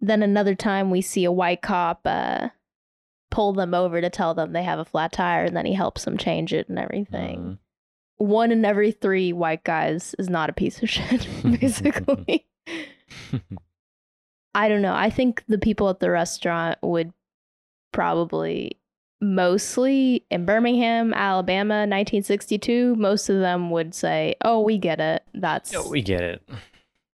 [0.00, 2.48] then another time we see a white cop uh,
[3.30, 6.04] pull them over to tell them they have a flat tire, and then he helps
[6.04, 7.58] them change it and everything Mhm.
[8.18, 11.26] one in every three white guys is not a piece of shit,
[11.60, 12.46] basically.
[14.54, 14.94] I don't know.
[14.94, 17.12] I think the people at the restaurant would
[17.92, 18.78] probably
[19.20, 25.24] mostly in Birmingham, Alabama, 1962, most of them would say, "Oh, we get it.
[25.34, 26.48] That's No, we get it.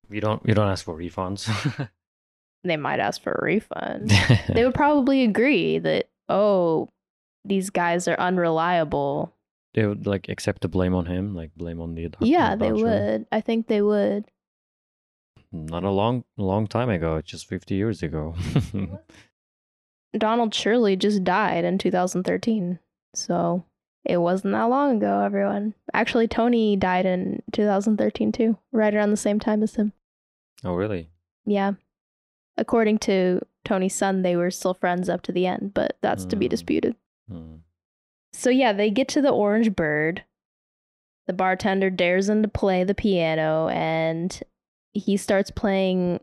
[0.08, 0.42] We don't.
[0.44, 1.48] We don't ask for refunds.
[2.64, 4.10] they might ask for a refund."
[4.48, 6.88] they would probably agree that, "Oh,
[7.44, 9.34] these guys are unreliable."
[9.74, 12.08] they would like accept the blame on him, like blame on the.
[12.08, 13.26] doc- Yeah, the they would.
[13.30, 14.24] I think they would.
[15.52, 17.16] Not a long, long time ago.
[17.16, 18.34] It's just fifty years ago.
[20.16, 22.78] Donald Shirley just died in 2013.
[23.14, 23.64] So
[24.04, 25.74] it wasn't that long ago, everyone.
[25.94, 29.92] Actually, Tony died in 2013 too, right around the same time as him.
[30.64, 31.10] oh, really?
[31.46, 31.72] Yeah.
[32.56, 36.36] According to Tony's son, they were still friends up to the end, but that's to
[36.36, 36.50] be Mm.
[36.50, 36.96] disputed.
[37.28, 37.56] Hmm.
[38.32, 40.24] So yeah, they get to the Orange Bird.
[41.26, 44.40] The bartender dares him to play the piano, and
[44.92, 46.20] he starts playing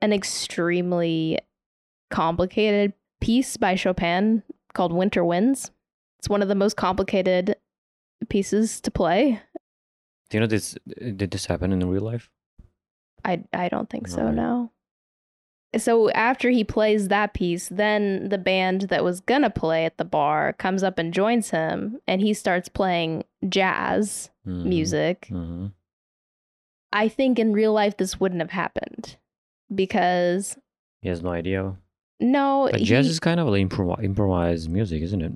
[0.00, 1.38] an extremely
[2.10, 4.42] complicated piece by Chopin
[4.72, 5.70] called Winter Winds.
[6.18, 7.56] It's one of the most complicated
[8.28, 9.40] pieces to play.
[10.30, 10.76] Do you know this?
[10.98, 12.30] Did this happen in real life?
[13.24, 14.70] I I don't think so, no.
[15.76, 20.04] So after he plays that piece, then the band that was gonna play at the
[20.04, 25.28] bar comes up and joins him and he starts playing jazz Mhm, music.
[25.30, 25.72] mhm.
[26.94, 29.16] I think in real life this wouldn't have happened
[29.74, 30.56] because
[31.02, 31.76] He has no idea.
[32.20, 35.32] no, But jazz he- is kind of like improv- improvised music, isn't it?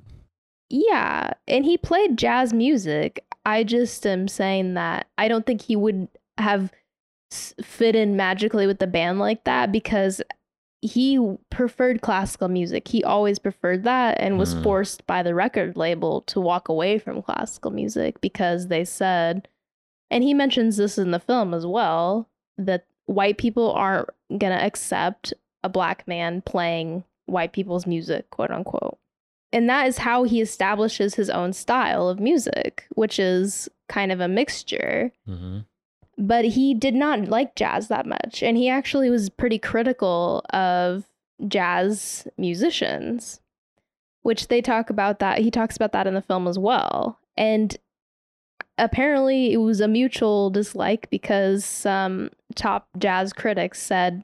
[0.69, 3.23] Yeah, and he played jazz music.
[3.45, 6.07] I just am saying that I don't think he would
[6.37, 6.71] have
[7.31, 10.21] fit in magically with the band like that because
[10.81, 12.87] he preferred classical music.
[12.87, 14.63] He always preferred that and was Hmm.
[14.63, 19.47] forced by the record label to walk away from classical music because they said,
[20.11, 24.63] and he mentions this in the film as well, that white people aren't going to
[24.63, 25.33] accept
[25.63, 28.97] a black man playing white people's music, quote unquote.
[29.51, 34.19] And that is how he establishes his own style of music, which is kind of
[34.19, 35.11] a mixture.
[35.25, 35.59] hmm
[36.17, 38.43] But he did not like jazz that much.
[38.43, 41.05] And he actually was pretty critical of
[41.47, 43.39] jazz musicians,
[44.21, 45.39] which they talk about that.
[45.39, 47.19] He talks about that in the film as well.
[47.35, 47.75] And
[48.79, 54.23] apparently it was a mutual dislike because some top jazz critics said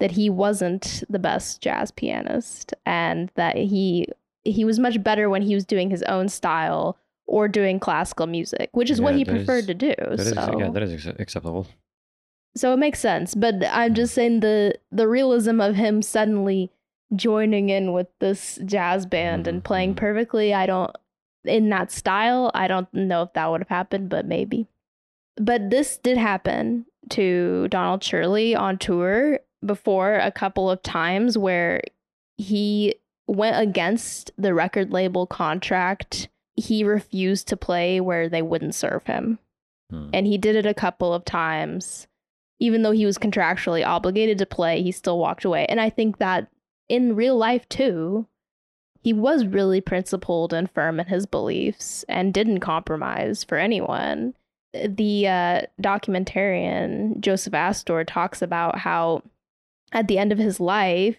[0.00, 4.08] that he wasn't the best jazz pianist and that he
[4.44, 8.68] he was much better when he was doing his own style or doing classical music,
[8.72, 9.94] which is what he preferred is- to do.
[9.96, 11.66] That is, so yeah, that is acceptable.
[12.56, 13.94] so it makes sense, but I'm hmm.
[13.94, 16.70] just saying the the realism of him suddenly
[17.14, 19.96] joining in with this jazz band and mm-hmm, playing Mhm.
[19.98, 20.90] perfectly, I don't
[21.44, 24.66] in that style, I don't know if that would have happened, but maybe.
[25.36, 31.82] But this did happen to Donald Shirley on tour before a couple of times where
[32.36, 32.94] he
[33.26, 36.28] went against the record label contract.
[36.56, 39.38] He refused to play where they wouldn't serve him
[39.90, 40.08] Hmm.
[40.14, 42.06] and he did it a couple of times
[42.58, 46.16] even though he was contractually obligated to play he still walked away and i think
[46.16, 46.48] that
[46.88, 48.26] in real life too
[49.04, 54.34] he was really principled and firm in his beliefs and didn't compromise for anyone
[54.72, 59.22] the uh, documentarian josef astor talks about how
[59.92, 61.16] at the end of his life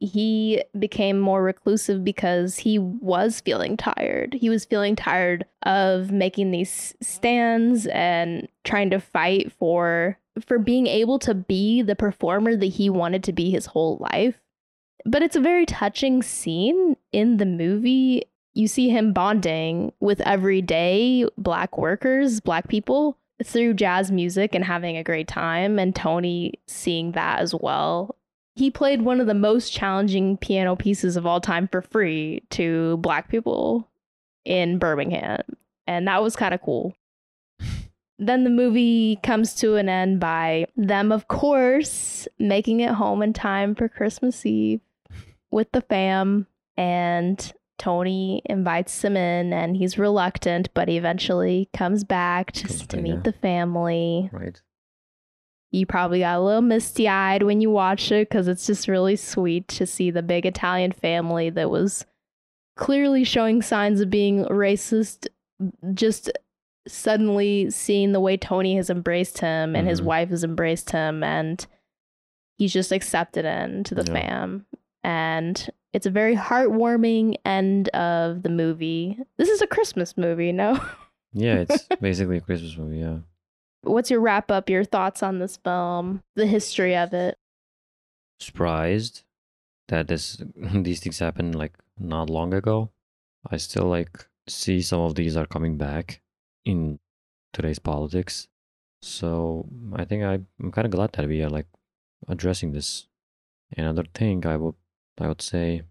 [0.00, 4.34] he became more reclusive because he was feeling tired.
[4.34, 10.86] He was feeling tired of making these stands and trying to fight for for being
[10.86, 14.40] able to be the performer that he wanted to be his whole life.
[15.04, 18.24] But it's a very touching scene in the movie.
[18.54, 24.96] You see him bonding with everyday black workers, black people through jazz music and having
[24.96, 28.16] a great time and Tony seeing that as well
[28.58, 32.96] he played one of the most challenging piano pieces of all time for free to
[32.96, 33.88] black people
[34.44, 35.42] in Birmingham.
[35.86, 36.96] And that was kind of cool.
[38.18, 43.32] then the movie comes to an end by them, of course, making it home in
[43.32, 44.80] time for Christmas Eve
[45.50, 46.46] with the fam.
[46.76, 52.96] And Tony invites him in, and he's reluctant, but he eventually comes back just to
[53.00, 54.60] meet the family Right.
[55.70, 59.16] you probably got a little misty eyed when you watched it because it's just really
[59.16, 62.06] sweet to see the big Italian family that was
[62.76, 65.26] clearly showing signs of being racist,
[65.94, 66.30] just
[66.86, 70.04] suddenly seeing the way Tony has embraced him and his Mhm.
[70.04, 71.66] wife has embraced him, and
[72.56, 74.12] he's just accepted into the Yeah.
[74.12, 74.66] fam.
[75.08, 79.18] And it's a very heartwarming end of the movie.
[79.38, 80.78] This is a Christmas movie, no?
[81.34, 83.00] Yeah, it's basically a Christmas movie.
[83.00, 83.18] Yeah.
[83.82, 87.36] What's your wrap up, your thoughts on this film, the history of it?
[88.40, 89.24] Surprised
[89.88, 92.90] that this these things happened like not long ago.
[93.50, 96.22] I still like see some of these are coming back
[96.64, 96.98] in
[97.52, 98.48] today's politics.
[99.02, 101.66] So I think I, I'm kind of glad that we are like
[102.26, 103.06] addressing this.
[103.76, 104.76] Another thing I would
[105.20, 105.82] I would say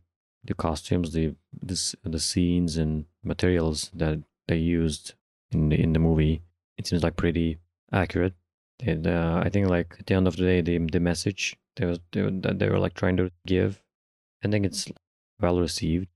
[0.43, 5.13] the costumes, the this the scenes and materials that they used
[5.51, 6.41] in the in the movie,
[6.78, 7.57] it seems like pretty
[7.91, 8.34] accurate.
[8.80, 11.86] And uh, I think like at the end of the day, the the message they
[11.86, 13.82] was they, were- that they were like trying to give,
[14.43, 14.88] I think it's
[15.39, 16.07] well received.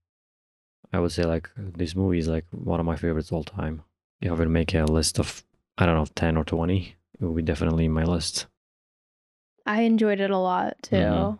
[0.92, 3.82] I would say like this movie is like one of my favorites all time.
[4.20, 5.42] If I were to make a list of
[5.78, 8.46] I don't know ten or twenty, it would be definitely in my list.
[9.66, 10.96] I enjoyed it a lot too.
[10.96, 11.38] Mhm.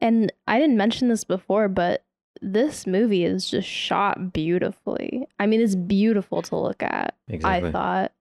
[0.00, 2.04] And I didn't mention this before, but
[2.40, 5.26] this movie is just shot beautifully.
[5.38, 7.16] I mean, it's beautiful to look at.
[7.28, 7.68] Exactly.
[7.68, 8.12] I thought,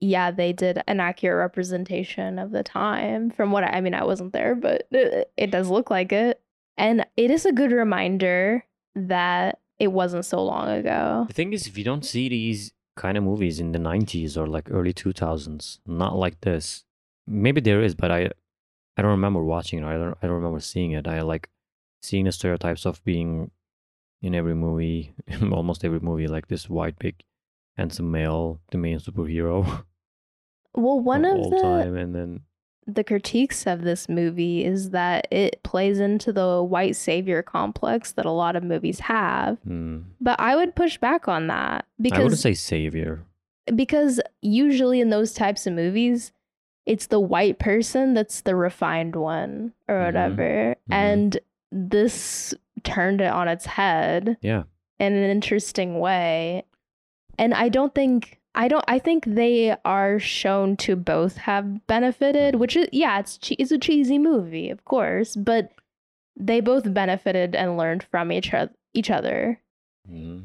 [0.00, 3.30] yeah, they did an accurate representation of the time.
[3.30, 6.40] From what I, I mean, I wasn't there, but it, it does look like it.
[6.76, 8.64] And it is a good reminder
[8.94, 11.24] that it wasn't so long ago.
[11.28, 14.46] The thing is, if you don't see these kind of movies in the 90s or
[14.46, 16.84] like early 2000s, not like this,
[17.26, 18.30] maybe there is, but I
[18.98, 19.84] I don't remember watching it.
[19.86, 21.06] I don't I don't remember seeing it.
[21.08, 21.48] I like
[22.02, 23.50] seeing the stereotypes of being
[24.20, 25.14] in every movie,
[25.52, 27.22] almost every movie, like this white big
[27.76, 29.84] handsome male, the main superhero.
[30.74, 32.40] Well, one of all the time, and then
[32.86, 38.26] the critiques of this movie is that it plays into the white savior complex that
[38.26, 39.58] a lot of movies have.
[39.60, 43.24] hmm, But I would push back on that because I wouldn't because say savior.
[43.74, 46.32] because usually in those types of movies
[46.88, 50.04] it's the white person that's the refined one or Mhm.
[50.06, 50.76] whatever.
[50.90, 50.94] Mhm.
[50.94, 51.38] And
[51.70, 54.62] this turned it on its head Yeah,
[54.98, 56.64] in an interesting way.
[57.38, 62.56] And I don't think I don't I think they are shown to both have benefited,
[62.56, 65.70] which is yeah, it's che- it's a cheesy movie, of course, but
[66.40, 69.60] they both benefited and learned from each other each other.
[70.08, 70.40] hmm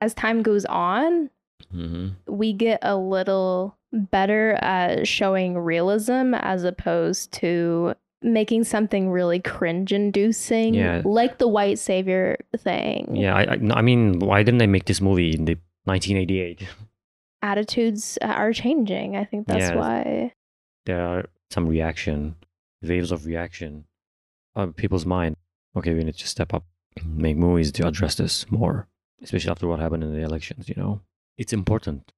[0.00, 1.30] As time goes on,
[1.70, 9.40] hmm we get a little better at showing realism as opposed to making something really
[9.40, 11.02] cringe inducing Yeah.
[11.04, 13.16] like the white savior thing.
[13.16, 13.34] yeah.
[13.34, 16.66] I, I I mean, why didn't they make this movie in the 1988?
[17.42, 19.16] attitudes are changing.
[19.16, 19.76] I think that's Yeah.
[19.76, 20.32] why.
[20.86, 22.34] there are some reaction,
[22.82, 23.84] waves of reaction
[24.56, 25.36] on people's mind.
[25.76, 26.64] Okay, we need to step up,
[27.04, 28.88] make movies to address this more,
[29.22, 30.68] especially after what happened in the elections.
[30.68, 31.00] You know,
[31.38, 32.12] it's important.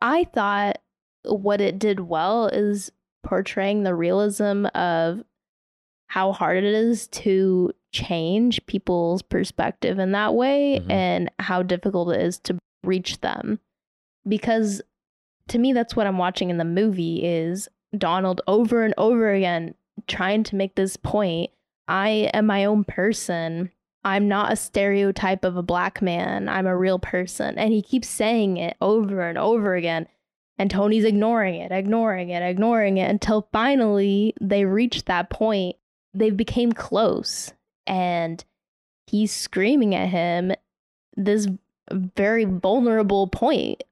[0.00, 0.78] I thought
[1.24, 2.92] what it did well is
[3.22, 5.24] portraying the realism of
[6.08, 10.90] how hard it is to change people's perspective in that way Mhm.
[10.90, 13.58] and how difficult it is to reach them.
[14.28, 14.82] Because
[15.48, 19.74] to me that's what I'm watching in the movie is Donald over and over again
[20.06, 21.50] trying to make this point.
[21.88, 23.70] I am my own person.
[24.06, 26.48] I'm not a stereotype of a black man.
[26.48, 27.58] I'm a real person.
[27.58, 30.06] And he keeps saying it over and over again.
[30.58, 35.74] And Tony's ignoring it, ignoring it, ignoring it until finally they reach that point.
[36.14, 37.52] They became close.
[37.84, 38.44] And
[39.08, 40.52] he's screaming at him
[41.16, 41.48] this
[41.90, 43.82] very vulnerable point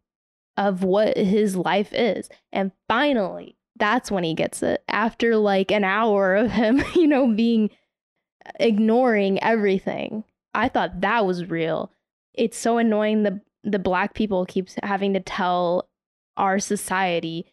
[0.57, 2.29] of what his life is.
[2.53, 4.85] And finally, that's when he gets it.
[4.87, 7.71] After like an hour of him, you know, being
[8.61, 10.25] ignoring everything.
[10.55, 11.91] I thought that was real.
[12.33, 15.89] It's so annoying the the black people keeps having to tell
[16.37, 17.47] our society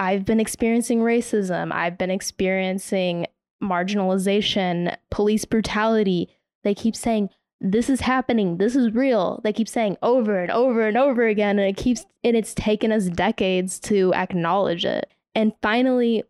[0.00, 3.26] I've been experiencing racism, I've been experiencing
[3.62, 6.30] marginalization, police brutality.
[6.64, 7.28] They keep saying
[7.60, 9.42] this is happening, this is real.
[9.44, 12.90] They keep saying over and over and over again and it keeps and it's taken
[12.90, 15.12] us decades to acknowledge it.
[15.34, 16.24] And finally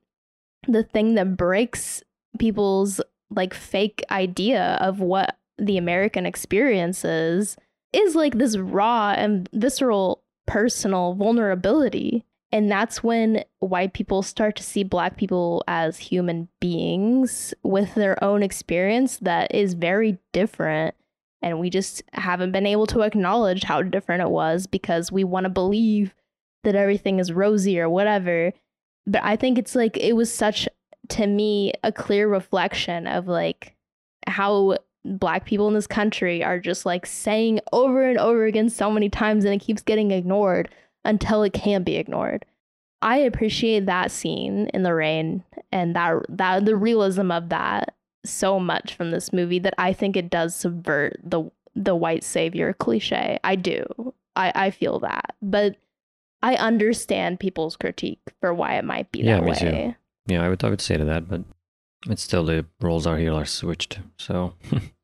[0.66, 2.02] the thing that breaks
[2.40, 3.00] people's
[3.30, 7.56] like fake idea of what the American experience is
[7.92, 12.24] is like this raw and visceral personal vulnerability.
[12.52, 18.22] And that's when white people start to see black people as human beings with their
[18.22, 20.94] own experience that is very different.
[21.42, 25.44] And we just haven't been able to acknowledge how different it was because we want
[25.44, 26.14] to believe
[26.64, 28.52] that everything is rosy or whatever.
[29.06, 30.68] But I think it's like, it was such,
[31.10, 33.74] to me, a clear reflection of like
[34.26, 38.90] how black people in this country are just like saying over and over again so
[38.90, 40.68] many times and it keeps getting ignored
[41.04, 42.44] until it can't be ignored.
[43.02, 45.42] I appreciate that scene in the rain
[45.72, 50.16] and that that the realism of that so much from this movie that I think
[50.16, 53.38] it does subvert the the white savior cliche.
[53.42, 54.14] I do.
[54.36, 55.34] I I feel that.
[55.40, 55.76] But
[56.42, 59.94] I understand people's critique for why it might be Yeah, that me too.
[60.30, 61.42] Yeah, I would I would say to that, but
[62.08, 63.98] it's still the roles are here are switched.
[64.16, 64.54] So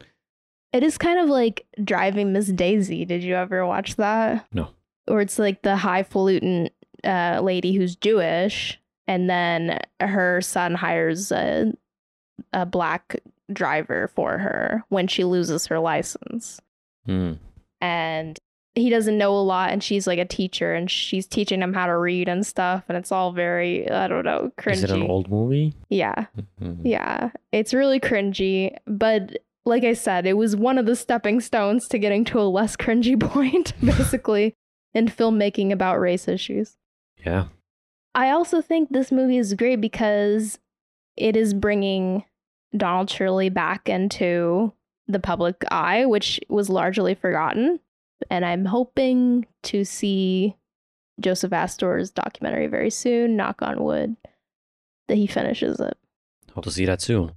[0.73, 3.07] It is kind of like driving Miss Daisy.
[3.07, 4.47] Did you ever watch that?
[4.53, 4.69] No.
[5.09, 6.69] Or it's like the highfalutin
[7.03, 11.73] uh, lady who's Jewish, and then her son hires a,
[12.53, 13.20] a black
[13.51, 16.61] driver for her when she loses her license.
[17.07, 17.35] hmm.
[17.81, 18.39] And
[18.77, 21.86] he doesn't know a lot, and she's like a teacher, and she's teaching him how
[21.86, 24.73] to read and stuff, and it's all very, I don't know, cringy.
[24.74, 25.74] is it an old movie?
[25.89, 26.27] Yeah.
[26.62, 26.82] Mhm.
[26.85, 31.89] Yeah, it's really cringy, but like I said, it was one of the stepping stones
[31.89, 34.55] to getting to a less cringy point, basically,
[34.94, 36.77] in filmmaking about race issues.
[37.24, 37.47] Yeah.
[38.15, 40.59] I also think this movie is great because
[41.16, 42.24] it is bringing
[42.77, 44.73] Donald Shirley back into
[45.09, 47.81] the public eye, which was largely forgotten.
[48.31, 50.57] And I'm hoping to see
[51.21, 54.17] Josef Astor's documentary very soon, knock on wood,
[55.09, 55.97] that he finishes it.
[56.55, 57.33] Hope to see that soon.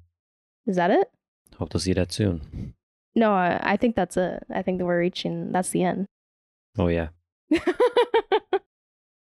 [0.65, 1.11] Is that it?
[1.57, 2.73] Hope to see that soon.
[3.15, 4.43] No, I, I think that's it.
[4.53, 5.51] I think that we're reaching.
[5.51, 6.07] That's the end.
[6.77, 7.09] Oh yeah.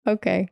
[0.07, 0.49] okay.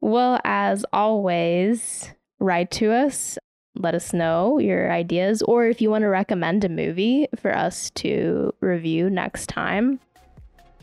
[0.00, 3.38] Well, as always, write to us.
[3.76, 7.90] Let us know your ideas, or if you want to recommend a movie for us
[7.90, 10.00] to review next time.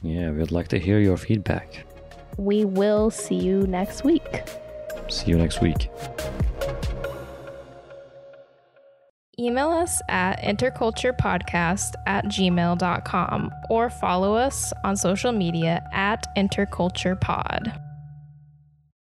[0.02, 1.86] Yeah, we'd like to hear your feedback.
[2.38, 4.44] We will see you next week.
[5.10, 5.90] See you next week.
[9.40, 17.91] Email us at interculturepodcast at gmail.com or follow us on social media at interculturepod.